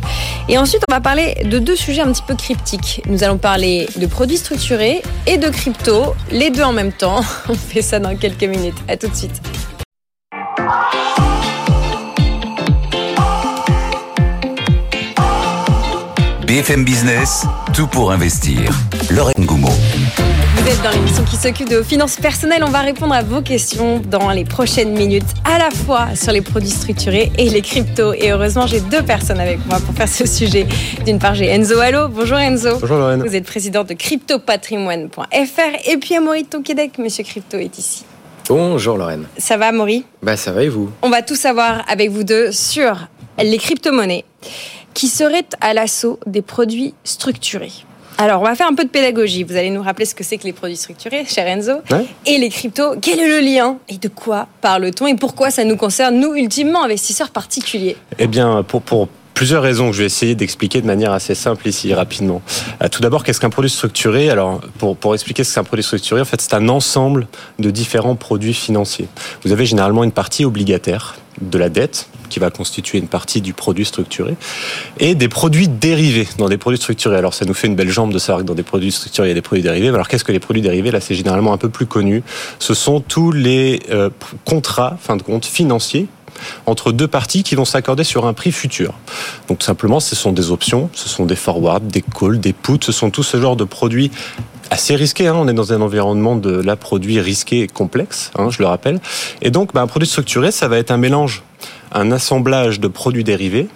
[0.49, 3.03] Et ensuite, on va parler de deux sujets un petit peu cryptiques.
[3.07, 6.15] Nous allons parler de produits structurés et de crypto.
[6.31, 7.21] Les deux en même temps.
[7.49, 8.77] On fait ça dans quelques minutes.
[8.89, 9.41] À tout de suite.
[16.53, 18.71] BFM Business, tout pour investir.
[19.11, 19.71] Lorraine Goumeau.
[19.71, 22.63] Vous êtes dans l'émission qui s'occupe de vos finances personnelles.
[22.63, 26.43] On va répondre à vos questions dans les prochaines minutes, à la fois sur les
[26.43, 28.13] produits structurés et les cryptos.
[28.13, 30.67] Et heureusement, j'ai deux personnes avec moi pour faire ce sujet.
[31.07, 32.09] D'une part, j'ai Enzo Allo.
[32.09, 32.79] Bonjour Enzo.
[32.79, 33.23] Bonjour Lorraine.
[33.27, 35.91] Vous êtes président de cryptopatrimoine.fr.
[35.91, 38.05] Et puis Amaury Tonquédec, monsieur Crypto est ici.
[38.51, 39.25] Bonjour Lorraine.
[39.39, 40.91] Ça va, Amaury Bah ça va et vous?
[41.01, 43.09] On va tout savoir avec vous deux sur
[43.43, 44.27] les crypto-monnaies
[44.95, 47.73] qui seraient à l'assaut des produits structurés.
[48.19, 49.43] Alors, on va faire un peu de pédagogie.
[49.43, 51.79] Vous allez nous rappeler ce que c'est que les produits structurés, cher Enzo.
[51.91, 52.07] Ouais.
[52.27, 55.77] Et les cryptos, quel est le lien Et de quoi parle-t-on Et pourquoi ça nous
[55.77, 57.97] concerne, nous, ultimement, investisseurs particuliers?
[58.19, 61.67] Eh bien pour, pour plusieurs raisons que je vais essayer d'expliquer de manière assez simple
[61.67, 62.43] ici rapidement.
[62.83, 64.31] Euh, tout d'abord, qu'est-ce qu'un produit structuré?
[64.31, 67.27] Alors pour, pour expliquer ce qu'est un produit structuré, en fait c'est un ensemble
[67.59, 69.09] de différents produits financiers.
[69.45, 73.53] Vous avez généralement une partie obligataire de la dette qui va constituer une partie du
[73.53, 74.37] produit structuré
[74.99, 77.17] et des produits dérivés dans des produits structurés.
[77.17, 79.31] Alors ça nous fait une belle jambe de savoir que dans des produits structurés il
[79.31, 79.89] y a des produits dérivés.
[79.91, 80.91] Mais alors qu'est-ce que les produits dérivés?
[80.91, 82.23] Là c'est généralement un peu plus connu.
[82.59, 84.09] Ce sont tous les euh,
[84.47, 86.09] contrats, fin de compte, financiers
[86.67, 88.95] entre deux parties qui vont s'accorder sur un prix futur.
[89.49, 92.93] Donc simplement, ce sont des options, ce sont des forwards, des calls, des puts, ce
[92.93, 94.11] sont tout ce genre de produits
[94.71, 95.29] assez risqués.
[95.29, 95.37] hein.
[95.37, 99.01] On est dans un environnement de la produit risqué et complexe, hein, je le rappelle.
[99.43, 101.43] Et donc, bah, un produit structuré, ça va être un mélange,
[101.93, 103.69] un assemblage de produits dérivés,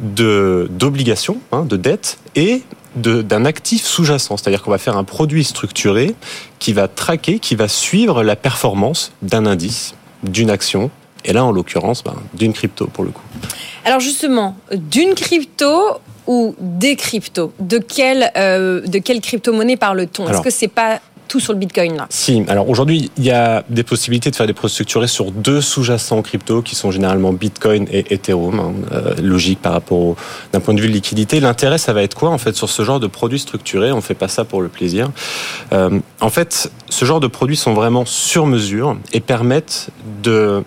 [0.00, 2.62] de d'obligations, hein, de dettes et
[2.96, 4.36] de- d'un actif sous-jacent.
[4.36, 6.14] C'est-à-dire qu'on va faire un produit structuré
[6.58, 10.90] qui va traquer, qui va suivre la performance d'un indice, d'une action,
[11.24, 13.22] et là, en l'occurrence, ben, d'une crypto pour le coup.
[13.84, 17.52] Alors justement, d'une crypto ou des cryptos?
[17.60, 20.28] De quelle, euh, de quelle crypto-monnaie parle-t-on?
[20.28, 23.62] Est-ce que c'est pas tout sur le Bitcoin là Si, alors aujourd'hui, il y a
[23.70, 27.86] des possibilités de faire des produits structurés sur deux sous-jacents crypto qui sont généralement Bitcoin
[27.90, 30.16] et Ethereum, hein, euh, logique par rapport au-
[30.52, 31.38] d'un point de vue de liquidité.
[31.38, 33.92] L'intérêt, ça va être quoi en fait sur ce genre de produits structurés?
[33.92, 35.08] On fait pas ça pour le plaisir.
[35.72, 39.90] Euh, en fait, ce genre de produits sont vraiment sur mesure et permettent
[40.22, 40.62] de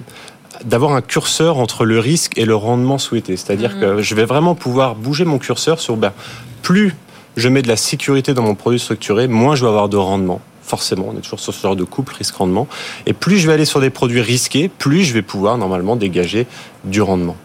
[0.63, 3.35] d'avoir un curseur entre le risque et le rendement souhaité.
[3.35, 6.13] C'est-à-dire que je vais vraiment pouvoir bouger mon curseur sur ben,
[6.61, 6.95] plus
[7.35, 10.39] je mets de la sécurité dans mon produit structuré, moins je vais avoir de rendement.
[10.63, 12.67] Forcément, on est toujours sur ce genre de couple risque-rendement.
[13.05, 16.47] Et plus je vais aller sur des produits risqués, plus je vais pouvoir normalement dégager
[16.83, 17.35] du rendement.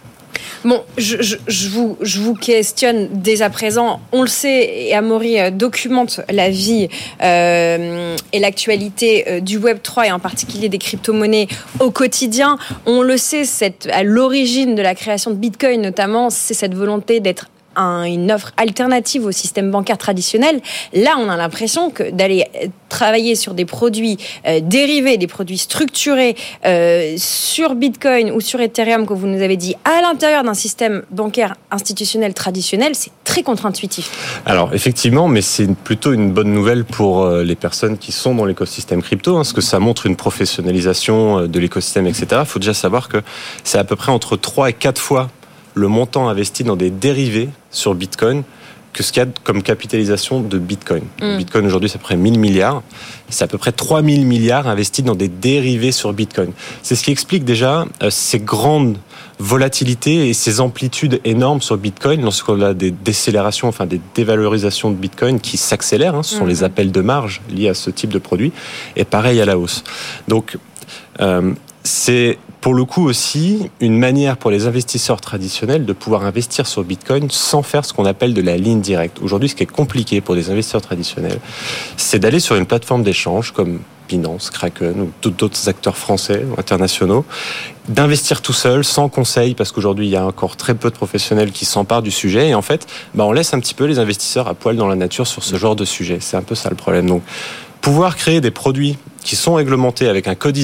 [0.64, 4.00] Bon, je, vous, questionne dès à présent.
[4.12, 6.88] On le sait, et Amaury euh, documente la vie
[7.22, 11.46] euh, et l'actualité euh, du Web 3 et en particulier des crypto-monnaies
[11.78, 12.58] au quotidien.
[12.86, 13.44] On le sait,
[13.92, 17.48] à l'origine de la création de Bitcoin notamment, c'est cette volonté d'être
[17.78, 20.60] un- une offre alternative au système bancaire traditionnel.
[20.92, 22.46] Là, on a l'impression que d'aller
[22.88, 26.36] travailler sur des produits euh, dérivés, des produits structurés
[26.66, 31.02] euh, sur Bitcoin ou sur Ethereum, que vous nous avez dit, à l'intérieur d'un système
[31.10, 34.40] bancaire institutionnel traditionnel, c'est très contre-intuitif.
[34.46, 38.44] Alors effectivement, mais c'est plutôt une bonne nouvelle pour euh, les personnes qui sont dans
[38.44, 42.26] l'écosystème crypto, hein, parce que ça montre une professionnalisation de l'écosystème, etc.
[42.40, 43.18] Il faut déjà savoir que
[43.64, 45.28] c'est à peu près entre 3 et 4 fois
[45.78, 48.42] le montant investi dans des dérivés sur Bitcoin
[48.94, 51.02] que ce qu'il y a comme capitalisation de Bitcoin.
[51.22, 51.36] Mm.
[51.36, 52.82] Bitcoin aujourd'hui, c'est à peu près 1000 milliards.
[53.28, 56.50] C'est à peu près 3000 milliards investis dans des dérivés sur Bitcoin.
[56.82, 58.96] C'est ce qui explique déjà euh, ces grandes
[59.38, 64.96] volatilités et ces amplitudes énormes sur Bitcoin lorsqu'on a des décélérations, enfin des dévalorisations de
[64.96, 66.16] Bitcoin qui s'accélèrent.
[66.16, 66.22] hein.
[66.24, 66.48] ce sont Mhm.
[66.50, 68.52] les appels de marge liés à ce type de produit.
[68.96, 69.84] Et pareil à la hausse.
[70.26, 70.56] Donc,
[71.20, 71.52] euh,
[71.84, 76.82] c'est pour le coup aussi une manière pour les investisseurs traditionnels de pouvoir investir sur
[76.82, 79.18] Bitcoin sans faire ce qu'on appelle de la ligne directe.
[79.22, 81.38] Aujourd'hui, ce qui est compliqué pour les investisseurs traditionnels,
[81.96, 87.24] c'est d'aller sur une plateforme d'échange comme Binance, Kraken ou d'autres acteurs français ou internationaux,
[87.88, 91.52] d'investir tout seul, sans conseil, parce qu'aujourd'hui il y a encore très peu de professionnels
[91.52, 94.48] qui s'emparent du sujet, et en fait, bah, on laisse un petit peu les investisseurs
[94.48, 96.18] à poil dans la nature sur ce genre de sujet.
[96.20, 97.06] C'est un peu ça le problème.
[97.06, 97.22] Donc,
[97.80, 100.56] pouvoir créer des produits qui sont réglementés avec un code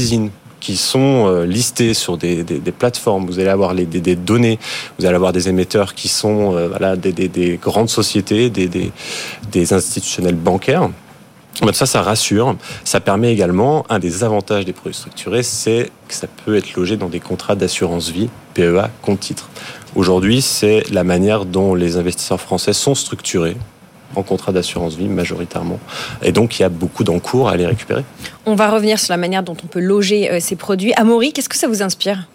[0.64, 2.42] qui sont euh, listés sur des,
[2.78, 3.26] plateformes.
[3.26, 4.58] Vous allez avoir les, des, des, données,
[4.98, 10.88] vous allez avoir des émetteurs qui sont euh, voilà, des, grandes sociétés, des, institutionnels bancaires.
[11.74, 12.56] Ça, ça rassure.
[12.82, 16.96] Ça permet également, un des avantages des produits structurés, c'est que ça peut être logé
[16.96, 19.50] dans des contrats d'assurance vie, PEA, compte titre.
[19.94, 23.56] Aujourd'hui, c'est la manière dont les investisseurs français sont structurés
[24.16, 25.78] en contrat d'assurance vie majoritairement.
[26.22, 28.04] Et donc, il y a beaucoup d'encours à les récupérer.
[28.46, 30.92] On va revenir sur la manière dont on peut loger euh, ces produits.
[30.94, 32.28] Amaury, qu'est-ce que ça vous inspire?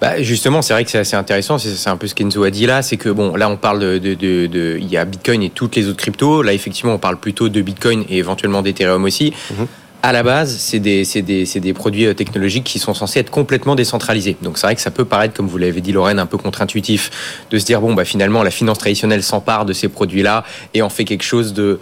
[0.00, 1.58] Bah justement, c'est vrai que c'est assez intéressant.
[1.58, 2.82] C'est un peu ce qu'Enzo a dit là.
[2.82, 5.76] C'est que, bon, là, on parle de, de, de, Il y a Bitcoin et toutes
[5.76, 6.42] les autres cryptos.
[6.42, 9.32] Là, effectivement, on parle plutôt de Bitcoin et éventuellement d'Ethereum aussi.
[9.50, 9.66] Mhm
[10.02, 14.36] à la base, c'est des, produits euh, technologiques qui sont censés être complètement décentralisés.
[14.42, 17.10] Donc c'est vrai que ça peut paraître, comme vous l'avez dit Lorraine, un peu contre-intuitif
[17.50, 20.88] de se dire, bon, bah, finalement, la finance traditionnelle s'empare de ces produits-là et en
[20.88, 21.78] fait quelque chose de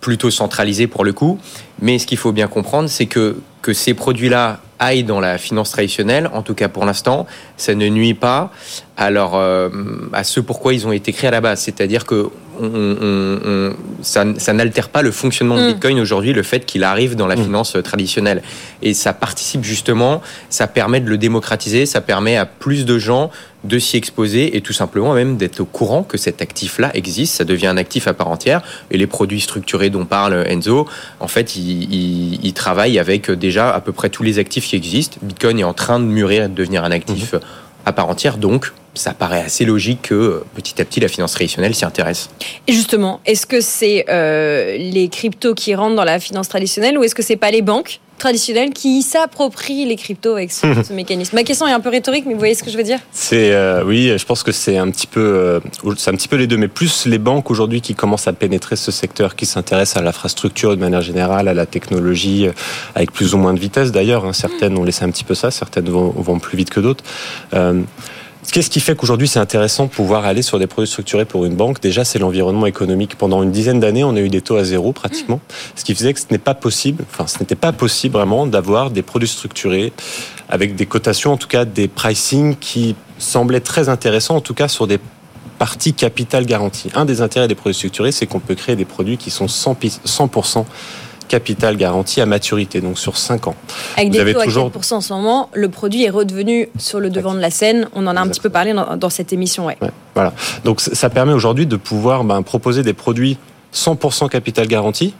[0.00, 1.38] plutôt centralisé pour le coup.
[1.80, 5.70] Mais ce qu'il faut bien comprendre, c'est que, que ces produits-là aillent dans la finance
[5.70, 8.52] traditionnelle, en tout cas pour l'instant, ça ne nuit pas
[8.98, 9.70] à, euh,
[10.12, 11.60] à ce pourquoi ils ont été créés à la base.
[11.60, 12.28] C'est-à-dire que
[14.02, 15.66] ça, n'altère pas le fonctionnement de mm.
[15.68, 17.42] Bitcoin aujourd'hui, le fait qu'il arrive dans la mm.
[17.42, 18.42] finance traditionnelle.
[18.82, 23.30] Et ça participe justement, ça permet de le démocratiser, ça permet à plus de gens
[23.64, 27.44] de s'y exposer et tout simplement même d'être au courant que cet actif-là existe, ça
[27.44, 28.62] devient un actif à part entière.
[28.90, 30.86] Et les produits structurés dont parle Enzo,
[31.20, 35.18] en fait, ils, travaillent avec déjà à peu près tous les actifs qui existent.
[35.22, 37.40] Bitcoin est en train de mûrir et de devenir un actif mm-hmm.
[37.86, 41.74] à part entière, donc ça paraît assez logique que petit à petit la finance traditionnelle
[41.74, 42.30] s'y intéresse.
[42.66, 47.02] Et justement, est-ce que c'est euh, les cryptos qui rentrent dans la finance traditionnelle ou
[47.02, 51.42] est-ce que c'est pas les banques traditionnelles qui s'approprient les cryptos avec ce, mécanisme Ma
[51.42, 52.98] question est un peu rhétorique, mais vous voyez ce que je veux dire?
[53.12, 55.60] C'est euh, oui, je pense que c'est un petit peu,
[55.96, 58.76] c'est un petit peu les deux, mais plus les banques aujourd'hui qui commencent à pénétrer
[58.76, 62.46] ce secteur, qui s'intéressent à l'infrastructure de manière générale, à la technologie,
[62.94, 64.24] avec plus ou moins de vitesse d'ailleurs.
[64.24, 64.32] Hein.
[64.32, 67.04] Certaines ont laissé un petit peu ça, certaines vont, vont plus vite que d'autres.
[68.52, 71.56] Qu'est-ce qui fait qu'aujourd'hui c'est intéressant de pouvoir aller sur des produits structurés pour une
[71.56, 71.80] banque?
[71.80, 73.16] Déjà, c'est l'environnement économique.
[73.16, 75.40] Pendant une dizaine d'années, on a eu des taux à zéro pratiquement,
[75.74, 78.90] ce qui faisait que ce n'est pas possible, enfin, ce n'était pas possible vraiment d'avoir
[78.90, 79.92] des produits structurés
[80.48, 84.68] avec des cotations, en tout cas des pricing qui semblaient très intéressants, en tout cas
[84.68, 85.00] sur des
[85.58, 86.90] parties capital garantie.
[86.94, 90.64] Un des intérêts des produits structurés, c'est qu'on peut créer des produits qui sont 100%
[91.28, 93.54] capital garanti à maturité, donc sur 5 ans.
[93.96, 94.66] Avec des taux toujours...
[94.66, 97.88] à 4% en ce moment, le produit est redevenu sur le devant de la scène.
[97.94, 99.66] On en a un petit peu parlé dans, cette émission.
[99.66, 99.76] Ouais.
[100.14, 100.32] voilà.
[100.64, 103.38] Donc ça permet aujourd'hui de pouvoir ben, proposer des produits
[103.74, 105.14] 100% capital garanti,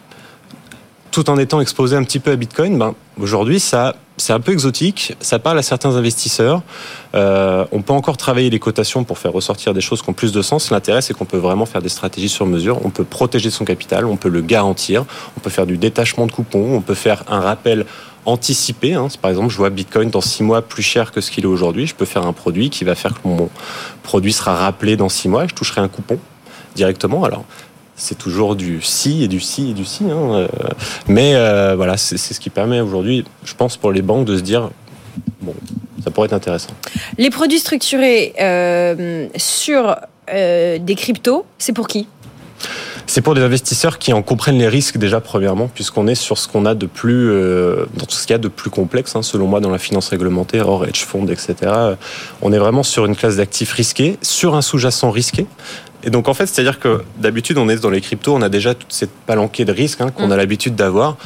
[1.14, 4.50] tout en étant exposé un petit peu à Bitcoin, ben, aujourd'hui, ça, c'est un peu
[4.50, 5.14] exotique.
[5.20, 6.62] Ça parle à certains investisseurs.
[7.14, 10.32] Euh, on peut encore travailler les cotations pour faire ressortir des choses qui ont plus
[10.32, 10.72] de sens.
[10.72, 12.84] L'intérêt, c'est qu'on peut vraiment faire des stratégies sur mesure.
[12.84, 15.04] On peut protéger son capital, on peut le garantir,
[15.36, 17.86] on peut faire du détachement de coupons, on peut faire un rappel
[18.26, 18.94] anticipé.
[18.94, 19.06] Hein.
[19.22, 21.86] Par exemple, je vois Bitcoin dans six mois plus cher que ce qu'il est aujourd'hui.
[21.86, 23.50] Je peux faire un produit qui va faire que mon
[24.02, 26.18] produit sera rappelé dans six mois je toucherai un coupon
[26.74, 27.22] directement.
[27.22, 27.44] Alors,
[27.96, 30.04] c'est toujours du si et du si et du si.
[30.04, 30.48] Hein, euh.
[31.08, 34.42] Mais euh, voilà, c'est ce qui permet aujourd'hui, je pense, pour les banques de se
[34.42, 34.70] dire,
[35.42, 35.54] bon,
[36.02, 36.70] ça pourrait être intéressant.
[37.18, 39.96] Les produits structurés euh, sur
[40.32, 42.08] des cryptos, c'est pour qui?
[43.06, 46.48] C'est pour des investisseurs qui en comprennent les risques déjà premièrement, puisqu'on est sur ce
[46.48, 47.28] qu'on a de plus,
[47.94, 50.08] dans tout ce qu'il y a de plus complexe, hein, selon moi, dans la finance
[50.08, 51.54] réglementée, hors hedge fund, etc.
[52.40, 55.46] On est vraiment sur une classe d'actifs risqués, sur un sous-jacent risqué,
[56.04, 58.74] et donc en fait, c'est-à-dire que d'habitude, on est dans les cryptos, on a déjà
[58.74, 60.38] toute cette palanquée de risques hein, qu'on a mm.
[60.38, 61.16] l'habitude d'avoir.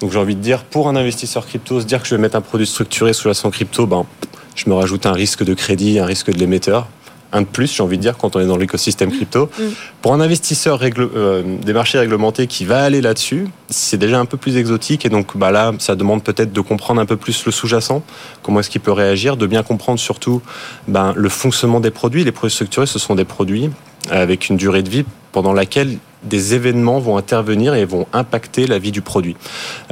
[0.00, 2.36] Donc j'ai envie de dire, pour un investisseur crypto, se dire que je vais mettre
[2.36, 4.06] un produit structuré sous la son crypto, ben,
[4.54, 6.86] je me rajoute un risque de crédit, un risque de l'émetteur.
[7.32, 9.50] Un de plus, j'ai envie de dire, quand on est dans l'écosystème crypto.
[9.58, 9.62] Mm.
[10.00, 14.36] Pour un investisseur euh, des marchés réglementés qui va aller là-dessus, c'est déjà un peu
[14.36, 15.04] plus exotique.
[15.04, 18.02] Et donc bah là, ça demande peut-être de comprendre un peu plus le sous-jacent,
[18.42, 20.40] comment est-ce qu'il peut réagir, de bien comprendre surtout
[20.86, 22.24] ben, le fonctionnement des produits.
[22.24, 23.70] Les produits structurés, ce sont des produits
[24.10, 28.78] avec une durée de vie pendant laquelle des événements vont intervenir et vont impacter la
[28.78, 29.36] vie du produit.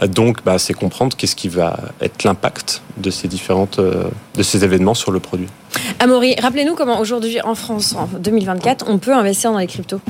[0.07, 4.05] Donc, bah, c'est comprendre qu'est-ce qui va être l'impact de ces différentes, euh,
[4.37, 5.47] de ces événements sur le produit.
[6.01, 10.01] Amaury, rappelez-nous comment aujourd'hui en France, en 2024, on peut investir dans les cryptos.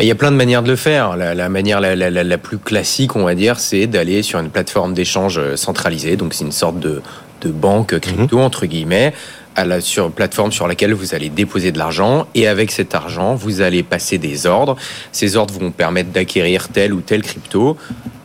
[0.00, 1.16] Il y a plein de manières de le faire.
[1.16, 5.40] La, manière la, la, plus classique, on va dire, c'est d'aller sur une plateforme d'échange
[5.54, 6.16] centralisée.
[6.16, 7.00] Donc, c'est une sorte de,
[7.42, 8.42] de banque crypto, mhm.
[8.42, 9.14] entre guillemets
[9.56, 13.34] à la sur, plateforme sur laquelle vous allez déposer de l'argent et avec cet argent,
[13.34, 14.76] vous allez passer des ordres.
[15.12, 17.76] Ces ordres vont permettre d'acquérir tel ou tel crypto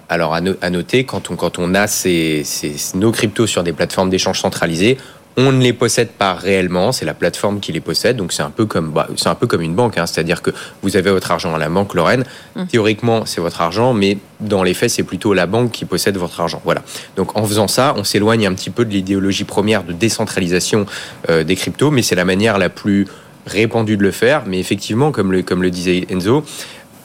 [0.10, 4.10] Alors à noter, quand on, quand on a ces, ces- nos cryptos sur des plateformes
[4.10, 4.98] d'échange centralisées,
[5.38, 8.50] on ne les possède pas réellement, c'est la plateforme qui les possède, donc c'est un
[8.50, 10.06] peu comme bah, c'est un peu comme une banque, hein.
[10.06, 10.52] c'est-à-dire que
[10.82, 12.26] vous avez votre argent à la banque Lorraine,
[12.70, 16.40] théoriquement c'est votre argent, mais dans les faits c'est plutôt la banque qui possède votre
[16.42, 16.62] argent.
[16.66, 16.82] Voilà.
[17.16, 20.86] Donc en faisant ça, on s'éloigne un petit peu de l'idéologie première de décentralisation
[21.30, 23.08] euh, des cryptos, mais c'est la manière la plus
[23.46, 24.44] répandue de le faire.
[24.46, 26.44] Mais effectivement, comme le comme le disait Enzo,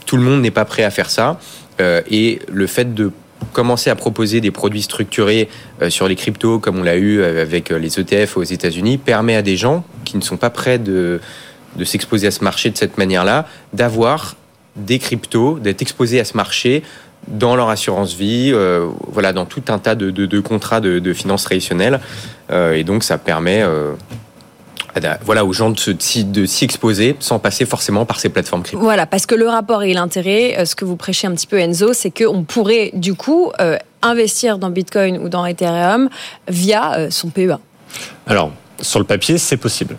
[0.07, 1.39] tout le monde n'est pas prêt à faire ça.
[1.81, 3.11] Euh, et le fait de
[3.53, 5.49] commencer à proposer des produits structurés
[5.82, 8.99] euh, sur les cryptos, comme on l'a eu euh, avec euh, les ETF aux États-Unis,
[8.99, 11.20] permet à des gens qui ne sont pas prêts de,
[11.76, 14.36] de s'exposer à ce marché de cette manière-là, d'avoir
[14.76, 16.82] des cryptos, d'être exposés à ce marché
[17.28, 18.53] dans leur assurance vie,
[19.09, 22.01] voilà, dans tout un tas de, de- contrats de, de finances traditionnelles.
[22.53, 23.64] Et donc, ça permet
[25.24, 28.82] voilà, aux gens s'y- de s'y exposer sans passer forcément par ces plateformes crypto.
[28.82, 31.59] Voilà, parce que le rapport et l'intérêt, euh, ce que vous prêchez un petit peu
[31.59, 36.09] Enzo, c'est qu'on pourrait du coup euh, investir dans Bitcoin ou dans Ethereum
[36.49, 37.59] via euh, son PEA.
[38.26, 39.97] Alors, sur le papier, c'est possible.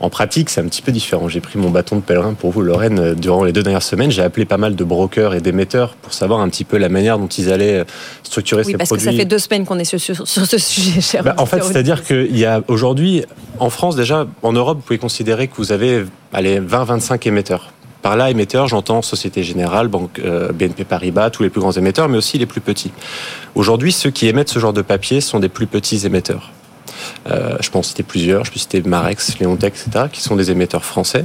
[0.00, 1.28] En pratique, c'est un petit peu différent.
[1.28, 4.10] J'ai pris mon bâton de pèlerin pour vous, Lorraine, euh, durant les deux dernières semaines.
[4.10, 7.18] J'ai appelé pas mal de brokers et d'émetteurs pour savoir un petit peu la manière
[7.18, 7.84] dont ils allaient euh,
[8.22, 9.06] structurer Oui, ces parce produits.
[9.06, 11.22] que ça fait deux semaines qu'on est sur, sur- sur ce sujet, cher.
[11.22, 13.24] Bah, en fait, c'est-à-dire qu'il y a aujourd'hui,
[13.60, 17.72] en France déjà, en Europe, vous pouvez considérer que vous avez allez, 20-25 émetteurs.
[18.02, 22.08] Par là, émetteurs, j'entends Société Générale, Banque, euh, BNP Paribas, tous les plus grands émetteurs,
[22.08, 22.90] mais aussi les plus petits.
[23.54, 26.50] Aujourd'hui, ceux qui émettent ce genre de papier sont des plus petits émetteurs.
[27.30, 30.50] Euh, je peux en citer plusieurs, je peux citer Marex, Leontech, etc., qui sont des
[30.50, 31.24] émetteurs français.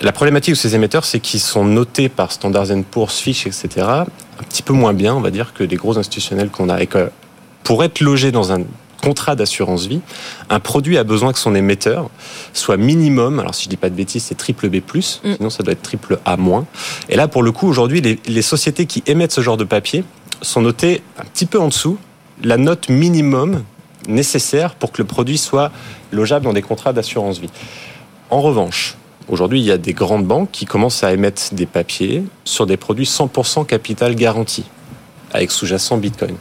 [0.00, 4.42] La problématique de ces émetteurs, c'est qu'ils sont notés par Standard Poor's, Fitch, etc., un
[4.48, 6.80] petit peu moins bien, on va dire, que les gros institutionnels qu'on a.
[6.80, 7.10] Et que
[7.64, 8.62] pour être logé dans un
[9.02, 10.00] contrat d'assurance vie,
[10.48, 12.10] un produit a besoin que son émetteur
[12.52, 15.34] soit minimum, alors si je dis pas de bêtises, c'est triple B+, Mm.
[15.36, 16.36] sinon ça doit être triple A-.
[17.08, 20.04] Et là, pour le coup, aujourd'hui, les, les sociétés qui émettent ce genre de papier
[20.42, 21.98] sont notées un petit peu en dessous
[22.42, 23.64] la note minimum
[24.08, 25.70] nécessaire pour que le produit soit
[26.12, 27.50] logeable dans des contrats d'assurance vie.
[28.30, 28.96] En revanche,
[29.28, 32.76] aujourd'hui, il y a des grandes banques qui commencent à émettre des papiers sur des
[32.76, 34.64] produits 100% capital garanti,
[35.32, 36.36] avec sous-jacent Bitcoin.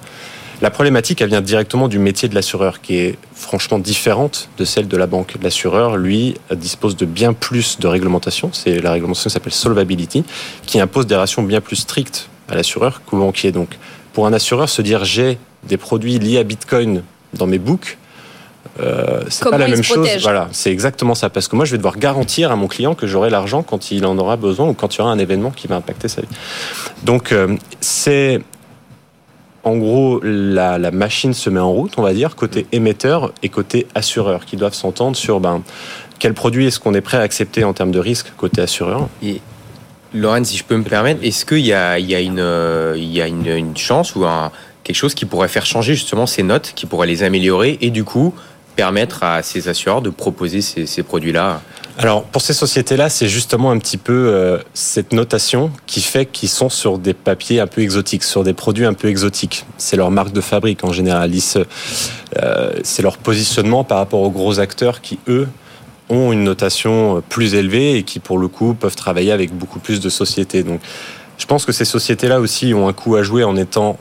[0.61, 4.89] La problématique, elle vient directement du métier de l'assureur, qui est franchement différente de celle
[4.89, 5.35] de la banque.
[5.41, 8.49] L'assureur, lui, dispose de bien plus de réglementation.
[8.51, 10.25] C'est la réglementation qui s'appelle Solvability,
[10.65, 13.53] qui impose des rations bien plus strictes à l'assureur qu'au banquier.
[13.53, 13.77] Donc,
[14.11, 17.03] pour un assureur, se dire j'ai des produits liés à Bitcoin
[17.33, 17.97] dans mes books,
[18.79, 20.07] euh, c'est Comment pas la même se chose.
[20.21, 21.29] Voilà, c'est exactement ça.
[21.29, 24.05] Parce que moi, je vais devoir garantir à mon client que j'aurai l'argent quand il
[24.05, 26.27] en aura besoin ou quand il y aura un événement qui va impacter sa vie.
[27.03, 28.41] Donc, euh, c'est
[29.63, 33.49] en gros, la, la machine se met en route, on va dire, côté émetteur et
[33.49, 35.61] côté assureur, qui doivent s'entendre sur ben,
[36.17, 39.09] quel produit est-ce qu'on est prêt à accepter en termes de risque côté assureur.
[39.21, 39.41] Et
[40.13, 42.95] Lorraine, si je peux me permettre, est-ce qu'il y a, il y a, une, euh,
[42.97, 44.51] il y a une, une chance ou un,
[44.89, 48.03] quelque chose qui pourrait faire changer justement ces notes, qui pourrait les améliorer et du
[48.03, 48.33] coup
[48.75, 51.61] permettre à ces assureurs de proposer ces, produits-là
[51.99, 56.49] Alors, pour ces sociétés-là, c'est justement un petit peu euh, cette notation qui fait qu'ils
[56.49, 59.63] sont sur des papiers un peu exotiques, sur des produits un peu exotiques.
[59.77, 61.31] C'est leur marque de fabrique en général.
[62.37, 65.47] Euh, c'est leur positionnement par rapport aux gros acteurs qui, eux,
[66.09, 69.99] ont une notation plus élevée et qui, pour le coup, peuvent travailler avec beaucoup plus
[69.99, 70.63] de sociétés.
[70.63, 70.81] Donc,
[71.37, 73.99] je pense que ces sociétés-là aussi ont un coup à jouer en étant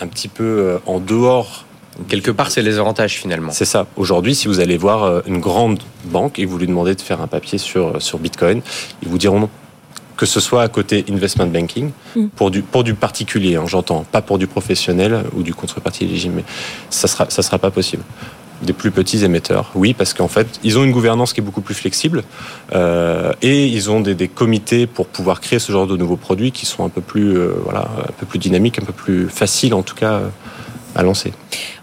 [0.00, 1.64] un petit peu euh, en dehors
[2.08, 3.52] Quelque part, c'est les avantages finalement.
[3.52, 3.86] c'est ça.
[3.96, 7.20] Aujourd'hui, si vous allez voir euh, une grande banque et vous lui demandez de faire
[7.20, 8.62] un papier sur, sur Bitcoin,
[9.02, 9.50] ils vous diront non.
[10.16, 12.26] Que ce soit à côté investment banking, Mm.
[12.36, 16.34] pour, du, pour du particulier, hein, j'entends, pas pour du professionnel ou du contrepartie éligible,
[16.36, 16.44] mais
[16.90, 18.02] ça sera, ça sera pas possible.
[18.64, 21.60] Des plus petits émetteurs, oui, parce qu'en fait, ils ont une gouvernance qui est beaucoup
[21.60, 22.22] plus flexible
[22.72, 26.64] euh, et ils ont des, comités pour pouvoir créer ce genre de nouveaux produits qui
[26.64, 29.82] sont un peu plus, euh, voilà, un peu plus dynamiques, un peu plus faciles en
[29.82, 30.28] tout cas euh,
[30.94, 31.32] à lancer.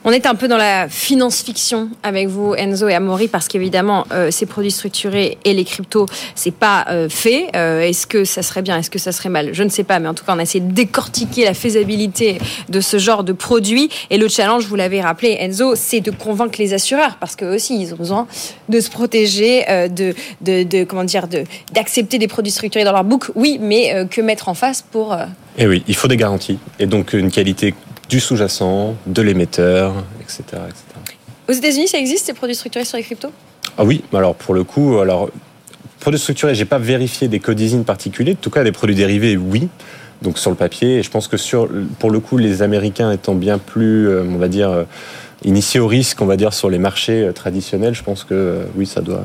[0.03, 4.32] On est un peu dans la finance-fiction avec vous, Enzo et Amaury, parce qu'évidemment, euh,
[4.32, 7.47] ces produits structurés et les cryptos, c'est pas euh, fait.
[7.55, 9.49] Euh, est-ce que ça serait bien Est-ce que ça serait mal?
[9.53, 12.39] Je ne sais pas, mais en tout cas, on a essayé de décortiquer la faisabilité
[12.70, 13.89] de ce genre de produits.
[14.09, 17.80] Et le challenge, vous l'avez rappelé, Enzo, c'est de convaincre les assureurs, parce qu'eux aussi,
[17.80, 18.28] ils ont besoin
[18.70, 21.43] de se protéger, euh, de, de, de- comment dire, de
[21.74, 23.26] d'accepter des produits structurés dans leur book.
[23.36, 25.26] Oui, mais euh, que mettre en face pour euh,
[25.57, 26.57] Et oui, il faut des garanties.
[26.80, 27.74] Et donc une qualité
[28.12, 30.84] du sous-jacent, de l'émetteur, etc., etc.
[31.47, 33.32] Aux États-Unis, ça existe ces produits structurés sur les cryptos?
[33.78, 35.30] Ah oui, alors pour le coup, alors
[36.01, 38.34] produits structurés, j'ai pas vérifié des codizines particuliers.
[38.34, 39.70] En tout cas, des produits dérivés, oui.
[40.22, 43.34] Donc sur le papier, et je pense que sur, pour le coup, les Américains étant
[43.34, 44.84] bien plus, euh, on va dire, euh,
[45.45, 48.86] initiés au risque, on va dire, sur les marchés euh, traditionnels, je pense que oui,
[48.86, 49.24] ça doit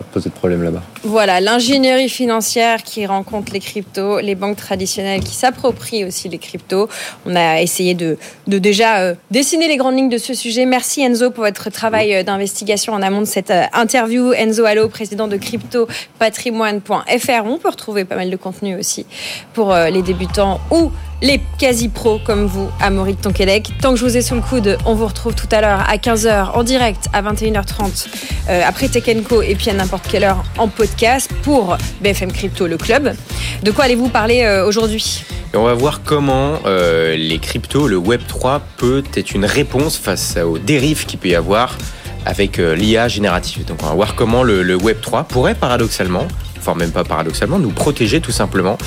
[0.00, 0.82] poser de problème là-bas.
[1.02, 6.88] Voilà, l'ingénierie financière qui rencontre les cryptos, les banques traditionnelles qui s'approprient aussi les cryptos.
[7.26, 8.16] On a essayé de,
[8.46, 10.66] de déjà euh, dessiner les grandes lignes de ce sujet.
[10.66, 14.32] Merci Enzo pour votre travail euh, d'investigation en amont de cette euh, interview.
[14.32, 17.44] Enzo Allo, président de cryptopatrimoine.fr.
[17.44, 19.06] On peut retrouver pas mal de contenu aussi
[19.52, 20.90] pour les débutants ou
[21.22, 23.70] les quasi-pros comme vous à Maurice Tonquédec.
[23.80, 25.96] Tant que je vous ai sous le coude, on vous retrouve tout à l'heure à
[25.96, 28.06] 15h en direct, à 21h30
[28.48, 32.66] euh, après Tech Co et puis à n'importe quelle heure en podcast pour BFM Crypto,
[32.66, 33.14] le club.
[33.62, 35.24] De quoi allez-vous parler euh, aujourd'hui?
[35.54, 40.36] On va voir comment euh, les cryptos, le Web 3 peut être une réponse face
[40.36, 41.78] aux dérives qu'il peut y avoir
[42.26, 43.64] avec l'IA générative.
[43.64, 46.26] Donc on va voir comment le, le Web 3 pourrait paradoxalement
[46.64, 48.78] enfin même pas paradoxalement, nous protéger tout simplement,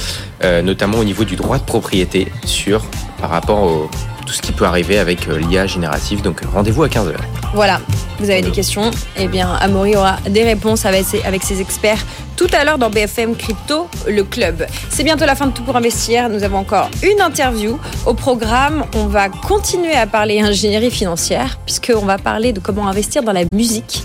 [0.44, 2.84] euh, notamment au niveau du droit de propriété sur
[3.20, 3.90] par rapport au
[4.28, 6.22] tout ce qui peut arriver avec euh, l'IA générative.
[6.22, 7.16] Donc rendez-vous à 15h.
[7.54, 7.80] Voilà,
[8.20, 8.92] vous avez des questions?
[9.16, 12.06] Eh bien, Amaury aura des réponses avec ses, avec ses experts
[12.36, 14.68] tout à l'heure dans BFM Crypto, le club.
[14.90, 16.30] C'est bientôt la fin de Tout pour investir.
[16.30, 17.80] Nous avons encore une interview.
[18.06, 23.24] Au programme, on va continuer à parler ingénierie financière, puisqu'on va parler de comment investir
[23.24, 24.04] dans la musique.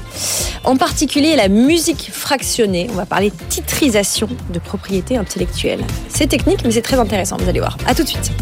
[0.64, 2.86] En particulier la musique fractionnée.
[2.92, 5.84] On va parler titrisation de propriété intellectuelle.
[6.08, 7.76] C'est technique, mais c'est très intéressant, vous allez voir.
[7.86, 8.32] A tout de suite.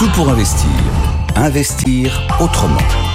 [0.00, 0.70] Tout pour investir.
[1.36, 3.09] Investir autrement.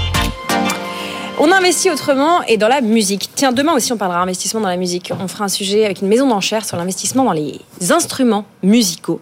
[1.37, 3.29] On investit autrement et dans la musique.
[3.35, 5.11] Tiens, demain aussi, on parlera investissement dans la musique.
[5.19, 7.59] On fera un sujet avec une maison d'enchères sur l'investissement dans les
[7.89, 9.19] instruments musicaux.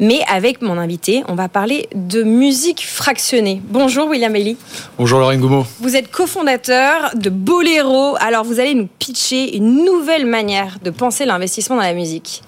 [0.00, 3.60] Mais avec mon invité, on va parler de musique fractionnée.
[3.68, 4.56] Bonjour William Ellie.
[4.96, 5.66] Bonjour Lorraine Goumeau.
[5.80, 8.16] Vous êtes cofondateur de Bolero.
[8.20, 12.42] Alors vous allez nous pitcher une nouvelle manière de penser l'investissement dans la musique.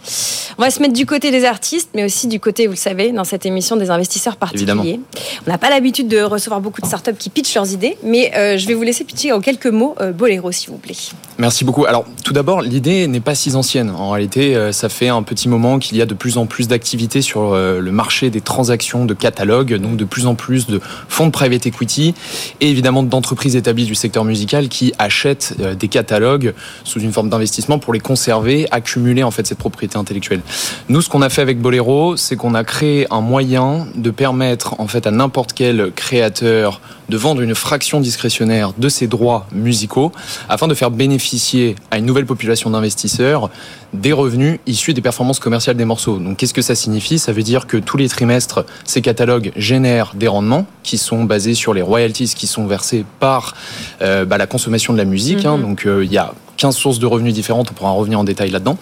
[0.57, 3.11] On va se mettre du côté des artistes, mais aussi du côté, vous le savez,
[3.11, 4.70] dans cette émission des investisseurs particuliers.
[4.70, 5.02] Évidemment.
[5.46, 8.57] On n'a pas l'habitude de recevoir beaucoup de startups qui pitchent leurs idées, mais euh,
[8.57, 10.95] je vais vous laisser pitcher en quelques mots euh, Bolero, s'il vous plaît.
[11.38, 11.86] Merci beaucoup.
[11.86, 13.90] Alors, tout d'abord, l'idée n'est pas si ancienne.
[13.90, 16.68] En réalité, euh, ça fait un petit moment qu'il y a de plus en plus
[16.68, 21.26] d'activités sur le marché des transactions de catalogues, donc de plus en plus de fonds
[21.26, 22.14] de private equity
[22.61, 27.78] et évidemment d'entreprises établies du secteur musical qui achètent des catalogues sous une forme d'investissement
[27.78, 30.42] pour les conserver, accumuler en fait cette propriété intellectuelle.
[30.88, 34.80] Nous, ce qu'on a fait avec Bolero, c'est qu'on a créé un moyen de permettre
[34.80, 40.12] en fait à n'importe quel créateur de vendre une fraction discrétionnaire ses droits musicaux
[40.49, 43.51] afin de faire bénéficier à une nouvelle population d'investisseurs
[43.93, 46.18] des revenus issus des performances commerciales des morceaux.
[46.18, 47.18] Donc qu'est-ce que ça signifie?
[47.18, 51.55] Ça veut dire que tous les trimestres, ces catalogues génèrent des rendements qui sont basés
[51.55, 53.55] sur les royalties qui sont versées par
[54.03, 55.45] euh, bah, la consommation de la musique.
[55.45, 55.57] Hein.
[55.57, 55.62] Mhm.
[55.62, 58.51] Donc euh, il y a 15 sources de revenus différentes, on pourra revenir en détail
[58.51, 58.78] là-dedans.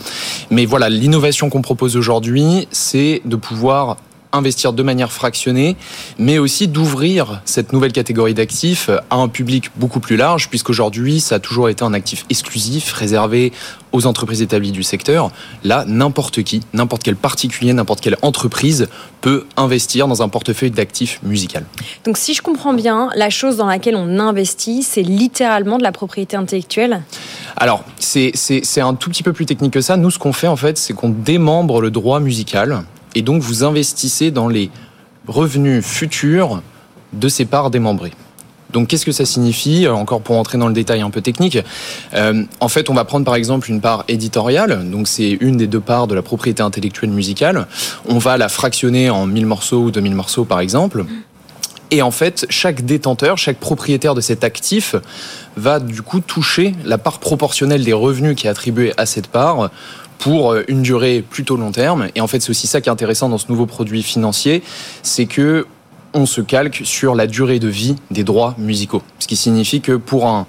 [0.51, 3.97] Mais voilà, l'innovation qu'on propose aujourd'hui, c'est de pouvoir
[4.33, 5.77] investir de manière fractionnée,
[6.19, 11.37] mais aussi d'ouvrir cette nouvelle catégorie d'actifs à un public beaucoup plus large, puisqu'aujourd'hui, ça
[11.37, 13.53] a toujours été un actif exclusif, réservé
[13.93, 15.31] aux entreprises établies du secteur.
[15.65, 18.89] Là, n'importe qui, n'importe quel particulier, n'importe quelle entreprise
[19.21, 21.67] peut investir dans un portefeuille d'actifs musical.
[22.05, 25.93] Donc si je comprends bien, la chose dans laquelle on investit, c'est littéralement de la
[25.93, 27.03] propriété intellectuelle?
[27.57, 28.33] Alors, c'est
[28.79, 29.99] un tout petit peu plus technique que ça.
[29.99, 32.85] Nous, ce qu'on fait, en fait, c'est qu'on démembre le droit musical
[33.15, 34.71] et donc vous investissez dans les
[35.27, 36.63] revenus futurs
[37.13, 38.13] de ces parts démembrées.
[38.73, 41.59] Donc qu'est-ce que ça signifie euh, Encore pour entrer dans le détail un peu technique,
[42.15, 45.67] euh, en fait on va prendre par exemple une part éditoriale, donc c'est une des
[45.67, 47.67] deux parts de la propriété intellectuelle musicale,
[48.09, 51.05] on va la fractionner en 1000 morceaux ou 2000 morceaux par exemple,
[51.93, 54.97] et en fait, chaque détenteur, chaque propriétaire de cet actif
[55.59, 59.71] va du coup toucher la part proportionnelle des revenus qui est attribuée à cette part
[60.23, 62.09] pour euh, une durée plutôt long terme.
[62.15, 64.63] Et en fait, c'est aussi ça qui est intéressant dans ce nouveau produit financier,
[65.03, 65.67] c'est que
[66.15, 69.03] on se calque sur la durée de vie des droits musicaux.
[69.19, 70.47] Ce qui signifie que pour un,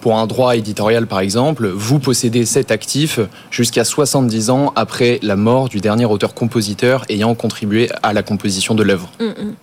[0.00, 3.20] pour un droit éditorial, par exemple, vous possédez cet actif
[3.50, 8.82] jusqu'à 70 ans après la mort du dernier auteur-compositeur ayant contribué à la composition de
[8.82, 9.10] l'œuvre.
[9.20, 9.54] Mm, mm.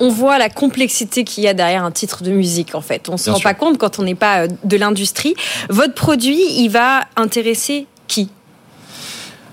[0.00, 3.10] On voit la complexité qu'il y a derrière un titre de musique, en fait.
[3.10, 5.34] On ne se rend pas compte quand on n'est pas euh, de l'industrie.
[5.68, 8.30] Votre produit, il va intéresser qui?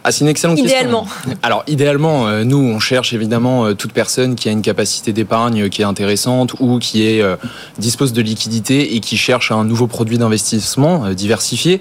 [0.04, 1.04] Ah, c'est une excellente idéalement.
[1.04, 1.38] question.
[1.43, 5.70] Alors, idéalement, euh, nous, on cherche évidemment euh, toute personne qui a une capacité d'épargne
[5.70, 7.36] qui est intéressante ou qui est, euh,
[7.78, 11.80] dispose de liquidité et qui cherche un nouveau produit d'investissement diversifié.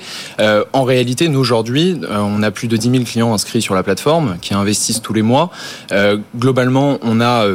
[0.73, 4.37] en réalité, nous, aujourd'hui, on a plus de 10 000 clients inscrits sur la plateforme
[4.41, 5.51] qui investissent tous les mois.
[6.37, 7.47] globalement, on a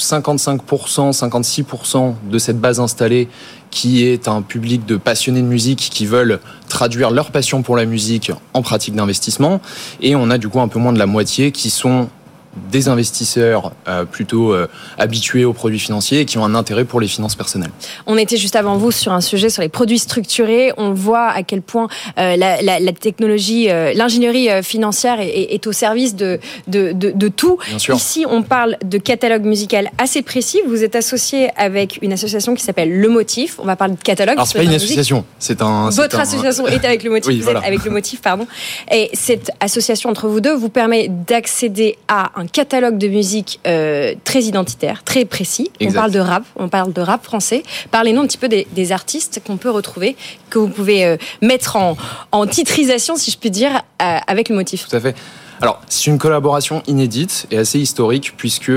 [0.00, 3.28] 55%, 56% de cette base installée
[3.70, 7.84] qui est un public de passionnés de musique qui veulent traduire leur passion pour la
[7.84, 9.60] musique en pratique d'investissement.
[10.00, 12.08] Et on a du coup un peu moins de la moitié qui sont
[12.70, 14.66] des investisseurs euh, plutôt euh,
[14.98, 17.70] habitués aux produits financiers et qui ont un intérêt pour les finances personnelles.
[18.06, 20.72] On était juste avant vous sur un sujet sur les produits structurés.
[20.76, 21.88] On voit à quel point
[22.18, 27.28] euh, la, la, la, technologie, l'ingénierie financière est, est, au service de, de, de, de
[27.28, 27.58] tout.
[27.72, 30.60] Ici, on parle de catalogue musical assez précis.
[30.66, 33.58] Vous êtes associé avec une association qui s'appelle Le Motif.
[33.58, 34.34] On va parler de catalogue.
[34.34, 35.90] Alors, c'est pas une association, c'est un...
[35.90, 38.46] Votre association est avec Le Motif, oui, êtes avec Le Motif, pardon.
[38.92, 44.14] Et cette association entre vous deux vous permet d'accéder à un catalogue de musique euh,
[44.24, 45.70] très identitaire, très précis.
[45.80, 47.62] On parle de rap, on parle de rap français.
[47.90, 50.16] Parlez-nous un petit peu des, des artistes qu'on peut retrouver,
[50.48, 51.96] que vous pouvez euh, mettre en,
[52.32, 54.88] en, titrisation, si je puis dire, euh, avec le motif.
[54.88, 55.16] Tout à fait.
[55.60, 58.72] Alors, c'est une collaboration inédite et assez historique puisque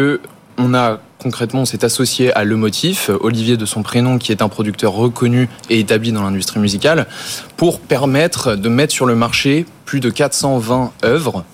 [0.57, 4.41] on a concrètement, on s'est associé à Le Motif, Olivier de son prénom, qui est
[4.41, 7.07] un producteur reconnu et établi dans l'industrie musicale,
[7.55, 11.45] pour permettre de mettre sur le marché plus de 420 œuvres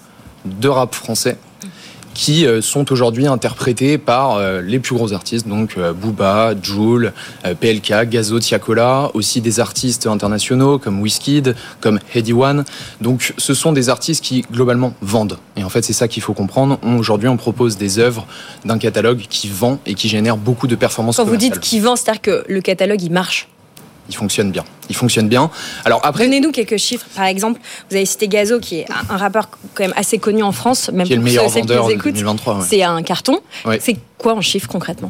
[0.46, 1.38] de rap français
[2.20, 7.14] qui euh, sont aujourd'hui interprétés par euh, les plus gros artistes, donc euh, Booba, Joule,
[7.62, 12.66] PLK, Gazo, Tiakola, aussi des artistes internationaux comme Wizkid, comme Heady One.
[13.00, 15.38] Donc ce sont des artistes qui globalement vendent.
[15.56, 16.78] Et en fait c'est ça qu'il faut comprendre.
[16.84, 18.28] Aujourd'hui on propose des œuvres
[18.66, 21.16] d'un catalogue qui vend et qui génère beaucoup de performances.
[21.16, 23.48] Quand vous dites qui vend, c'est-à-dire que le catalogue il marche
[24.10, 24.66] il fonctionne bien.
[24.90, 25.50] Il fonctionne bien.
[25.86, 27.06] Alors après, donnez-nous quelques chiffres.
[27.16, 27.60] Par exemple,
[27.90, 31.06] vous avez cité Gazo, qui est un rappeur quand même assez connu en France, même
[31.06, 32.66] qui est le meilleur vendeur de 2023.
[32.68, 33.40] C'est un carton.
[33.80, 35.10] C'est quoi en chiffres concrètement?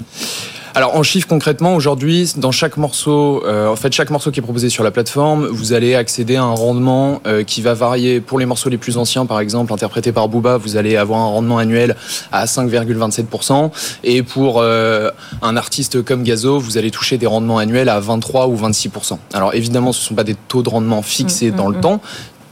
[0.76, 4.44] Alors en chiffres concrètement, aujourd'hui, dans chaque morceau, euh, en fait chaque morceau qui est
[4.44, 8.22] proposé sur la plateforme, vous allez accéder à un rendement euh, qui va varier.
[8.22, 11.26] Pour les morceaux les plus anciens, par exemple, interprétés par Booba, vous allez avoir un
[11.26, 11.96] rendement annuel
[12.32, 13.72] à 5,27%.
[14.04, 15.10] Et pour euh,
[15.42, 19.18] un artiste comme Gazo, vous allez toucher des rendements annuels à 23 ou 26%.
[19.34, 21.78] Alors évidemment, ce ne sont pas des taux de rendement fixés mmh, dans mmh, le
[21.78, 21.82] mmh.
[21.82, 22.02] temps,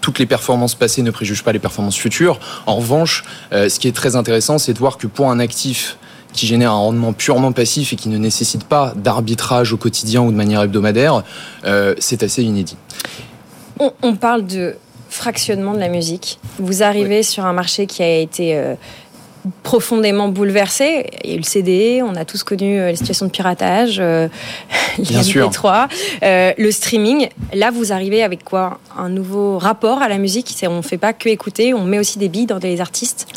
[0.01, 2.39] toutes les performances passées ne préjugent pas les performances futures.
[2.65, 5.97] En revanche, ce qui est très intéressant, c'est de voir que pour un actif
[6.37, 10.31] qui génère un rendement purement passif et qui ne nécessite pas d'arbitrage au quotidien ou
[10.31, 11.23] de manière hebdomadaire,
[11.65, 12.77] euh, c'est assez inédit.
[13.79, 14.75] On, parle de
[15.09, 16.39] fractionnement de la musique.
[16.57, 18.73] Vous arrivez sur un marché qui a été euh,
[19.63, 21.07] profondément bouleversé.
[21.23, 23.97] Il y a eu le CD, on a tous connu euh, les situations de piratage,
[23.99, 24.27] euh.
[25.51, 25.87] 3
[26.21, 27.29] le streaming.
[27.53, 28.79] Là, vous arrivez avec quoi?
[28.97, 30.55] Un nouveau rapport à la musique?
[30.67, 33.27] On ne fait pas que écouter, on met aussi des billes dans des artistes?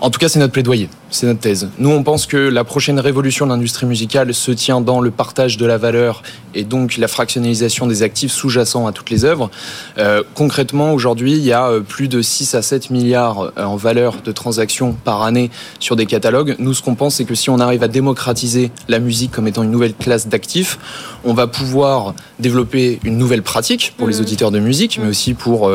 [0.00, 1.68] En tout cas, c'est notre plaidoyer, c'est notre thèse.
[1.78, 5.56] Nous, on pense que la prochaine révolution de l'industrie musicale se tient dans le partage
[5.56, 6.22] de la valeur
[6.54, 9.50] et donc la fractionnalisation des actifs sous-jacents à toutes les œuvres.
[9.98, 13.76] Euh, concrètement, aujourd'hui, il y a euh, plus de 6 à 7 milliards euh, en
[13.76, 16.54] valeur de transactions par année sur des catalogues.
[16.60, 19.64] Nous, ce qu'on pense, c'est que si on arrive à démocratiser la musique comme étant
[19.64, 20.78] une nouvelle classe d'actifs,
[21.24, 24.20] on va pouvoir développer une nouvelle pratique pour les mmh.
[24.20, 25.70] auditeurs de musique, mais aussi pour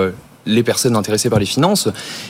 [0.46, 1.89] les personnes intéressées par les finances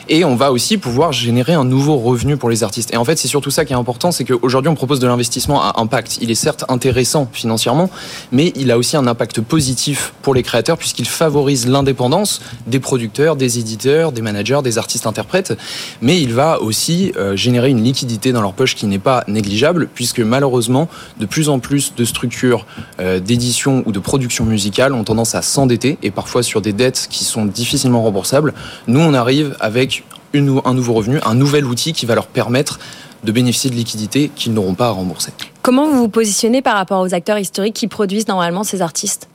[0.10, 2.94] et on va aussi pouvoir générer un nouveau revenu pour les artistes.
[2.94, 5.62] Et en fait, c'est surtout ça qui est important, c'est qu'aujourd'hui on propose de l'investissement
[5.62, 6.20] à impact.
[6.22, 7.90] Il est certes intéressant financièrement,
[8.32, 13.36] mais il a aussi un impact positif pour les créateurs puisqu'il favorise l'indépendance des producteurs,
[13.36, 15.58] des éditeurs, des managers, des artistes interprètes,
[16.02, 19.90] mais il va aussi euh, générer une liquidité dans leur poche qui n'est pas négligeable
[19.94, 20.88] puisque malheureusement
[21.20, 22.66] de plus en plus de structures
[23.00, 27.08] euh, d'édition ou de production musicale ont tendance à s'endetter et parfois sur des dettes
[27.10, 28.54] qui sont difficilement remboursable.
[28.88, 32.80] Nous, on arrive avec un nouveau revenu, un nouvel outil qui va leur permettre
[33.24, 35.32] de bénéficier de liquidités qu'ils n'auront pas à rembourser.
[35.62, 39.28] Comment vous vous positionnez par rapport aux acteurs historiques qui produisent normalement ces artistes?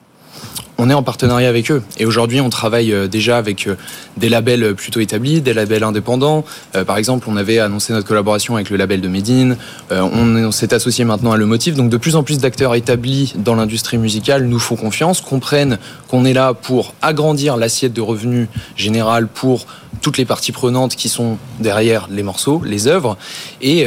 [0.81, 1.83] On est en partenariat avec eux.
[1.99, 3.75] Et aujourd'hui, on travaille euh, déjà avec euh,
[4.17, 6.45] des labels plutôt établis, des labels indépendants.
[6.77, 9.57] Euh, par exemple, on avait annoncé notre collaboration avec le label de Medine.
[9.91, 11.75] on, s'est associé maintenant à Le Motif.
[11.75, 16.25] Donc, de plus en plus d'acteurs établis dans l'industrie musicale nous font confiance, comprennent qu'on
[16.25, 19.67] est là pour agrandir l'assiette de revenus générale pour
[20.01, 23.19] toutes les parties prenantes qui sont derrière les morceaux, les œuvres.
[23.61, 23.87] Et,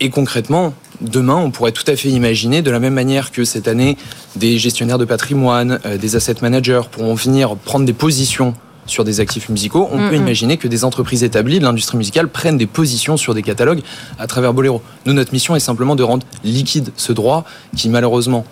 [0.00, 3.68] et concrètement, demain, on pourrait tout à fait imaginer, de la même manière que cette
[3.68, 3.96] année,
[4.36, 8.54] des gestionnaires de patrimoine, euh, des asset managers pourront venir prendre des positions
[8.86, 12.56] sur des actifs musicaux, on peut imaginer que des entreprises établies de l'industrie musicale prennent
[12.56, 13.82] des positions sur des catalogues
[14.18, 14.80] à travers Bolero.
[15.06, 17.44] Nous, notre mission est simplement de rendre liquide ce droit
[17.76, 18.44] qui, malheureusement,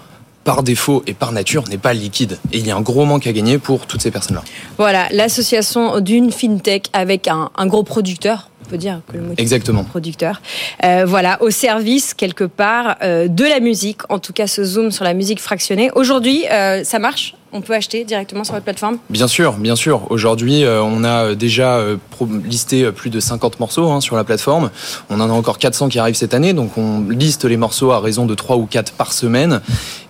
[0.42, 2.38] par défaut et par nature, n'est pas liquide.
[2.52, 4.42] Et il y a un gros manque à gagner pour toutes ces personnes-là.
[4.76, 9.38] Voilà, l'association d'une fintech avec un, un gros producteur on peut dire que le motif
[9.38, 9.84] Exactement.
[9.84, 10.40] producteur.
[10.84, 14.90] Euh, voilà, au service quelque part euh, de la musique, en tout cas ce zoom
[14.90, 15.90] sur la musique fractionnée.
[15.94, 17.34] Aujourd'hui, euh, ça marche?
[17.52, 18.98] On peut acheter directement sur votre plateforme?
[19.10, 20.10] Bien sûr, bien sûr.
[20.10, 21.80] Aujourd'hui, on a déjà
[22.44, 24.72] listé plus de 50 morceaux hein, sur la plateforme.
[25.08, 28.00] On en a encore 400 qui arrivent cette année, donc on liste les morceaux à
[28.00, 29.60] raison de 3 ou 4 par semaine.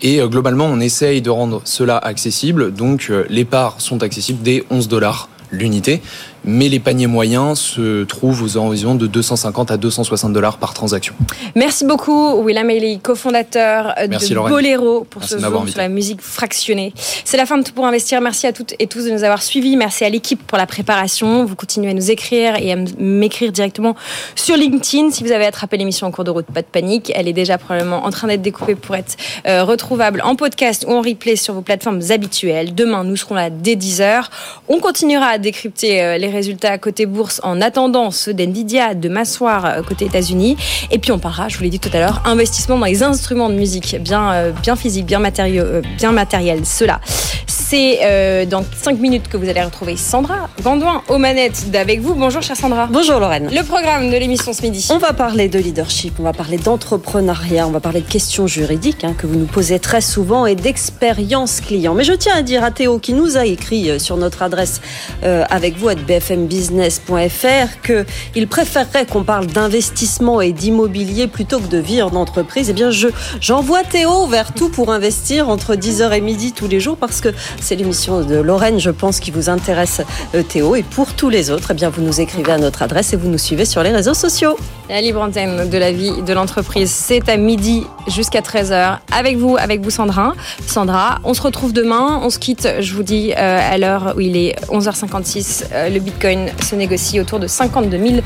[0.00, 2.72] Et globalement, on essaye de rendre cela accessible.
[2.72, 6.00] Donc les parts sont accessibles dès 11 dollars l'unité.
[6.45, 11.14] Mais les paniers moyens se trouvent aux environs de 250 à 260 dollars par transaction.
[11.55, 14.55] Merci beaucoup, William Haley, cofondateur Merci, de Lorraine.
[14.55, 16.92] Boléro pour Merci ce zoom sur la musique fractionnée.
[17.24, 18.20] C'est la fin de Tout pour investir.
[18.20, 19.76] Merci à toutes et tous de nous avoir suivis.
[19.76, 21.45] Merci à l'équipe pour la préparation.
[21.45, 23.95] Vous continuez à nous écrire et à m'écrire directement
[24.34, 25.11] sur LinkedIn.
[25.11, 27.12] Si vous avez attrapé l'émission en cours de route, pas de panique.
[27.14, 29.16] Elle est déjà probablement en train d'être découpée pour être
[29.47, 32.74] euh, retrouvable en podcast ou en replay sur vos plateformes habituelles.
[32.74, 34.24] Demain, nous serons là dès 10h.
[34.68, 39.64] On continuera à décrypter euh, les résultats côté bourse en attendant ceux d'NVIDIA, de Massoir
[39.64, 40.57] euh, côté États-Unis.
[40.91, 43.49] Et puis on parlera, je vous l'ai dit tout à l'heure, investissement dans les instruments
[43.49, 46.64] de musique, bien, euh, bien physiques, bien, matériaux, euh, bien matériels.
[46.64, 47.01] Cela,
[47.47, 52.14] c'est euh, dans 5 minutes que vous allez retrouver Sandra Gandouin aux manettes d'avec vous.
[52.14, 52.87] Bonjour chère Sandra.
[52.91, 53.51] Bonjour Lorraine.
[53.53, 54.87] Le programme de l'émission ce midi.
[54.91, 59.05] On va parler de leadership, on va parler d'entrepreneuriat, on va parler de questions juridiques
[59.05, 61.95] hein, que vous nous posez très souvent et d'expérience client.
[61.95, 64.80] Mais je tiens à dire à Théo qui nous a écrit sur notre adresse
[65.22, 65.95] avec vous à
[66.25, 72.70] bfmbusiness.fr qu'il préférerait qu'on parle d'investissement et d'immobilier plutôt que de vie en entreprise.
[72.70, 73.09] Eh bien, je
[73.41, 77.29] j'envoie Théo vers tout pour investir entre 10h et midi tous les jours parce que
[77.61, 80.01] c'est l'émission de Lorraine, je pense, qui vous intéresse,
[80.35, 80.77] euh, Théo.
[80.77, 83.29] Et pour tous les autres, eh bien, vous nous écrivez à notre adresse et vous
[83.29, 84.57] nous suivez sur les réseaux sociaux.
[84.91, 88.99] La libre antenne de la vie de l'entreprise, c'est à midi jusqu'à 13h.
[89.12, 90.35] Avec vous, avec vous Sandra.
[90.66, 92.20] Sandra, on se retrouve demain.
[92.22, 95.64] On se quitte, je vous dis, euh, à l'heure où il est 11h56.
[95.72, 98.20] euh, le Bitcoin se négocie autour de 52 000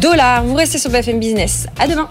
[0.00, 0.44] dollars.
[0.44, 1.66] Vous restez sur BFM Business.
[1.80, 2.08] À demain.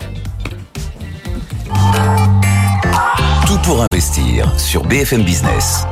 [3.46, 5.86] Tout pour investir sur BFM Business.